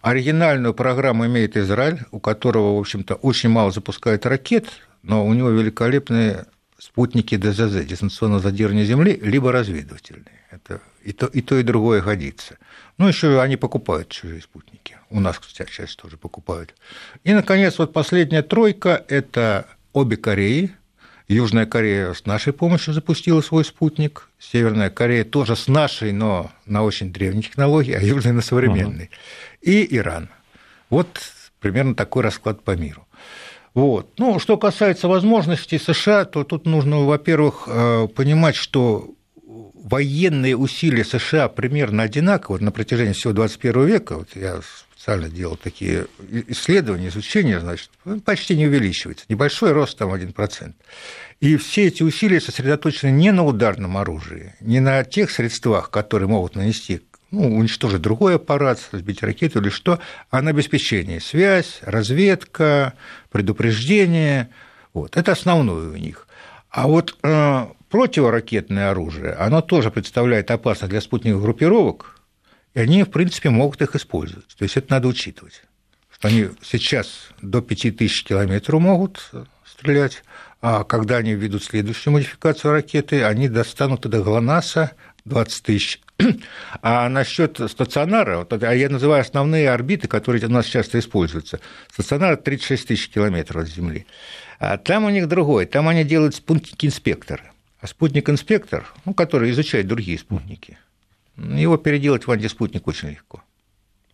Оригинальную 0.00 0.72
программу 0.72 1.26
имеет 1.26 1.58
Израиль, 1.58 2.00
у 2.10 2.20
которого, 2.20 2.76
в 2.76 2.80
общем-то, 2.80 3.16
очень 3.16 3.50
мало 3.50 3.70
запускает 3.70 4.24
ракет, 4.24 4.68
но 5.02 5.26
у 5.26 5.34
него 5.34 5.50
великолепные 5.50 6.46
спутники 6.78 7.36
ДЗЗ, 7.36 7.84
дистанционного 7.84 8.40
задержания 8.40 8.84
Земли, 8.84 9.18
либо 9.20 9.52
разведывательные. 9.52 10.40
Это 10.50 10.80
и 11.02 11.12
то, 11.12 11.26
и 11.26 11.42
то, 11.42 11.58
и 11.58 11.62
другое 11.62 12.00
годится. 12.00 12.56
Ну, 12.96 13.08
еще 13.08 13.42
они 13.42 13.56
покупают 13.56 14.08
чужие 14.08 14.40
спутники. 14.40 14.87
У 15.10 15.20
нас, 15.20 15.38
кстати, 15.38 15.70
часть 15.70 15.96
тоже 15.96 16.16
покупают. 16.16 16.74
И, 17.24 17.32
наконец, 17.32 17.78
вот 17.78 17.92
последняя 17.92 18.42
тройка– 18.42 19.04
это 19.08 19.66
обе 19.92 20.16
Кореи. 20.16 20.70
Южная 21.28 21.66
Корея 21.66 22.14
с 22.14 22.24
нашей 22.26 22.52
помощью 22.52 22.94
запустила 22.94 23.40
свой 23.40 23.64
спутник. 23.64 24.28
Северная 24.38 24.90
Корея 24.90 25.24
тоже 25.24 25.56
с 25.56 25.68
нашей, 25.68 26.12
но 26.12 26.50
на 26.64 26.82
очень 26.82 27.12
древней 27.12 27.42
технологии, 27.42 27.92
а 27.92 28.00
Южная 28.00 28.32
на 28.32 28.40
современной. 28.40 29.04
Uh-huh. 29.04 29.62
И 29.62 29.96
Иран. 29.96 30.30
Вот 30.90 31.20
примерно 31.60 31.94
такой 31.94 32.22
расклад 32.22 32.62
по 32.62 32.76
миру. 32.76 33.06
Вот. 33.74 34.18
Ну, 34.18 34.38
что 34.38 34.56
касается 34.56 35.08
возможностей 35.08 35.78
США, 35.78 36.24
то 36.24 36.44
тут 36.44 36.66
нужно, 36.66 37.04
во-первых, 37.04 37.64
э, 37.66 38.08
понимать, 38.08 38.56
что 38.56 39.14
военные 39.88 40.56
усилия 40.56 41.04
США 41.04 41.48
примерно 41.48 42.02
одинаковы 42.02 42.60
на 42.60 42.72
протяжении 42.72 43.12
всего 43.12 43.32
21 43.32 43.84
века. 43.84 44.16
Вот 44.16 44.28
я 44.34 44.60
специально 44.98 45.28
делал 45.28 45.56
такие 45.56 46.06
исследования, 46.48 47.08
изучения, 47.08 47.60
значит, 47.60 47.88
почти 48.24 48.56
не 48.56 48.66
увеличивается. 48.66 49.26
Небольшой 49.28 49.70
рост 49.70 49.96
там 49.96 50.12
1%. 50.12 50.74
И 51.38 51.56
все 51.56 51.86
эти 51.86 52.02
усилия 52.02 52.40
сосредоточены 52.40 53.12
не 53.12 53.30
на 53.30 53.44
ударном 53.44 53.96
оружии, 53.96 54.56
не 54.60 54.80
на 54.80 55.04
тех 55.04 55.30
средствах, 55.30 55.90
которые 55.90 56.28
могут 56.28 56.56
нанести 56.56 57.02
ну, 57.30 57.58
уничтожить 57.58 58.00
другой 58.00 58.36
аппарат, 58.36 58.80
сбить 58.90 59.22
ракету 59.22 59.60
или 59.60 59.68
что, 59.68 60.00
а 60.30 60.42
на 60.42 60.50
обеспечение. 60.50 61.20
Связь, 61.20 61.78
разведка, 61.82 62.94
предупреждение. 63.30 64.48
Вот. 64.94 65.16
Это 65.16 65.30
основное 65.30 65.90
у 65.90 65.96
них. 65.96 66.26
А 66.70 66.88
вот 66.88 67.16
э, 67.22 67.66
противоракетное 67.88 68.90
оружие, 68.90 69.32
оно 69.34 69.60
тоже 69.60 69.92
представляет 69.92 70.50
опасность 70.50 70.90
для 70.90 71.00
спутниковых 71.00 71.44
группировок, 71.44 72.17
и 72.74 72.80
они, 72.80 73.02
в 73.02 73.10
принципе, 73.10 73.50
могут 73.50 73.82
их 73.82 73.94
использовать. 73.94 74.48
То 74.56 74.62
есть 74.64 74.76
это 74.76 74.92
надо 74.92 75.08
учитывать, 75.08 75.62
что 76.10 76.28
они 76.28 76.48
сейчас 76.62 77.30
до 77.42 77.60
5000 77.60 78.24
километров 78.24 78.80
могут 78.80 79.30
стрелять, 79.64 80.22
а 80.60 80.84
когда 80.84 81.18
они 81.18 81.34
введут 81.34 81.62
следующую 81.62 82.14
модификацию 82.14 82.72
ракеты, 82.72 83.22
они 83.24 83.48
достанут 83.48 84.00
до 84.00 84.22
ГЛОНАССа 84.22 84.92
20 85.24 85.62
тысяч. 85.62 86.00
А 86.82 87.08
насчет 87.08 87.60
стационара, 87.70 88.46
а 88.50 88.74
я 88.74 88.88
называю 88.88 89.20
основные 89.20 89.70
орбиты, 89.70 90.08
которые 90.08 90.44
у 90.46 90.50
нас 90.50 90.66
часто 90.66 90.98
используются. 90.98 91.60
Стационар 91.92 92.36
36 92.36 92.88
тысяч 92.88 93.08
километров 93.08 93.62
от 93.62 93.68
Земли. 93.68 94.06
А 94.58 94.78
там 94.78 95.04
у 95.04 95.10
них 95.10 95.28
другой, 95.28 95.66
там 95.66 95.88
они 95.88 96.02
делают 96.02 96.34
спутники-инспекторы. 96.34 97.44
А 97.80 97.86
спутник-инспектор, 97.86 98.92
ну, 99.04 99.14
который 99.14 99.50
изучает 99.52 99.86
другие 99.86 100.18
спутники, 100.18 100.76
его 101.38 101.76
переделать 101.76 102.26
в 102.26 102.30
антиспутник 102.30 102.86
очень 102.86 103.10
легко 103.10 103.42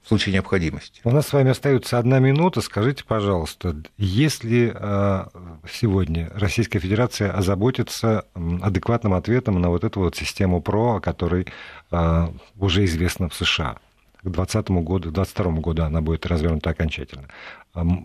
в 0.04 0.08
случае 0.08 0.34
необходимости. 0.34 1.00
У 1.04 1.10
нас 1.10 1.28
с 1.28 1.32
вами 1.32 1.50
остается 1.50 1.98
одна 1.98 2.18
минута. 2.18 2.60
Скажите, 2.60 3.04
пожалуйста, 3.04 3.74
если 3.96 4.70
э, 4.74 5.24
сегодня 5.70 6.30
Российская 6.34 6.78
Федерация 6.78 7.32
озаботится 7.32 8.26
адекватным 8.34 9.14
ответом 9.14 9.60
на 9.62 9.70
вот 9.70 9.82
эту 9.82 10.00
вот 10.00 10.14
систему 10.14 10.60
ПРО, 10.60 10.96
о 10.96 11.00
которой 11.00 11.46
э, 11.90 12.28
уже 12.58 12.84
известно 12.84 13.30
в 13.30 13.34
США, 13.34 13.78
к 14.20 14.28
2020 14.30 14.70
году, 14.70 15.10
к 15.10 15.14
2022 15.14 15.52
году 15.60 15.82
она 15.84 16.02
будет 16.02 16.26
развернута 16.26 16.70
окончательно. 16.70 17.28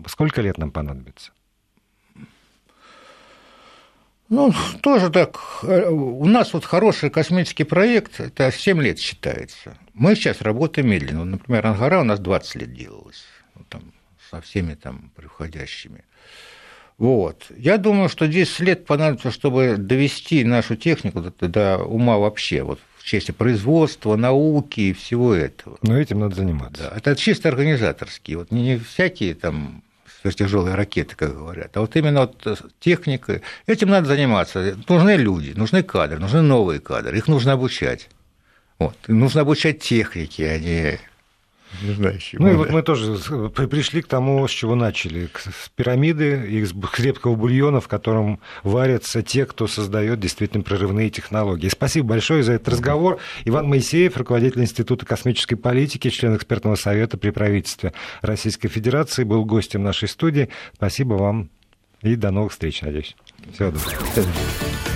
Сколько 0.06 0.40
лет 0.40 0.56
нам 0.56 0.70
понадобится? 0.70 1.32
Ну, 4.30 4.54
тоже 4.80 5.10
так. 5.10 5.40
У 5.64 6.24
нас 6.24 6.52
вот 6.52 6.64
хороший 6.64 7.10
космический 7.10 7.64
проект, 7.64 8.20
это 8.20 8.52
7 8.52 8.80
лет 8.80 9.00
считается. 9.00 9.76
Мы 9.92 10.14
сейчас 10.14 10.40
работаем 10.40 10.88
медленно. 10.88 11.24
Например, 11.24 11.66
Ангара 11.66 12.00
у 12.00 12.04
нас 12.04 12.20
20 12.20 12.54
лет 12.54 12.72
делалась, 12.72 13.24
ну, 13.56 13.64
там, 13.68 13.92
со 14.30 14.40
всеми 14.40 14.74
там 14.74 15.10
приходящими. 15.16 16.04
Вот. 16.96 17.46
Я 17.56 17.76
думаю, 17.76 18.08
что 18.08 18.28
10 18.28 18.60
лет 18.60 18.86
понадобится, 18.86 19.32
чтобы 19.32 19.76
довести 19.76 20.44
нашу 20.44 20.76
технику 20.76 21.20
до, 21.22 21.48
до 21.48 21.78
ума 21.78 22.18
вообще, 22.18 22.62
вот 22.62 22.78
в 22.98 23.04
части 23.04 23.32
производства, 23.32 24.14
науки 24.14 24.80
и 24.80 24.92
всего 24.92 25.34
этого. 25.34 25.76
Но 25.82 25.98
этим 25.98 26.20
надо 26.20 26.36
заниматься. 26.36 26.88
Да, 26.88 26.96
это 26.96 27.16
чисто 27.16 27.48
организаторские, 27.48 28.38
вот 28.38 28.52
не 28.52 28.78
всякие 28.78 29.34
там 29.34 29.82
сверхтяжелые 30.20 30.74
ракеты, 30.74 31.16
как 31.16 31.34
говорят, 31.34 31.76
а 31.76 31.80
вот 31.80 31.96
именно 31.96 32.20
вот 32.20 32.46
э, 32.46 32.54
техника. 32.78 33.40
Этим 33.66 33.88
надо 33.88 34.06
заниматься. 34.06 34.76
Нужны 34.88 35.16
люди, 35.16 35.52
нужны 35.56 35.82
кадры, 35.82 36.18
нужны 36.18 36.42
новые 36.42 36.80
кадры, 36.80 37.16
их 37.16 37.28
нужно 37.28 37.52
обучать. 37.52 38.08
Вот. 38.78 38.96
Нужно 39.08 39.42
обучать 39.42 39.80
технике, 39.80 40.50
а 40.50 40.58
не 40.58 41.00
не 41.82 41.92
знаю, 41.94 42.18
чему, 42.18 42.46
ну 42.46 42.52
и 42.52 42.56
вот 42.56 42.70
мы 42.70 42.82
тоже 42.82 43.16
пришли 43.50 44.02
к 44.02 44.06
тому, 44.06 44.46
с 44.46 44.50
чего 44.50 44.74
начали. 44.74 45.28
С 45.34 45.68
пирамиды, 45.70 46.46
из 46.48 46.72
крепкого 46.92 47.36
бульона, 47.36 47.80
в 47.80 47.88
котором 47.88 48.40
варятся 48.62 49.22
те, 49.22 49.46
кто 49.46 49.66
создает 49.66 50.20
действительно 50.20 50.62
прорывные 50.62 51.10
технологии. 51.10 51.68
Спасибо 51.68 52.08
большое 52.08 52.42
за 52.42 52.54
этот 52.54 52.68
разговор. 52.68 53.18
Иван 53.44 53.68
Моисеев, 53.68 54.16
руководитель 54.16 54.62
Института 54.62 55.06
космической 55.06 55.56
политики, 55.56 56.10
член 56.10 56.36
экспертного 56.36 56.74
совета 56.74 57.16
при 57.16 57.30
правительстве 57.30 57.92
Российской 58.20 58.68
Федерации, 58.68 59.24
был 59.24 59.44
гостем 59.44 59.82
нашей 59.82 60.08
студии. 60.08 60.48
Спасибо 60.74 61.14
вам 61.14 61.50
и 62.02 62.16
до 62.16 62.30
новых 62.30 62.52
встреч, 62.52 62.82
надеюсь. 62.82 63.16
Всего 63.52 63.70
доброго. 63.70 64.89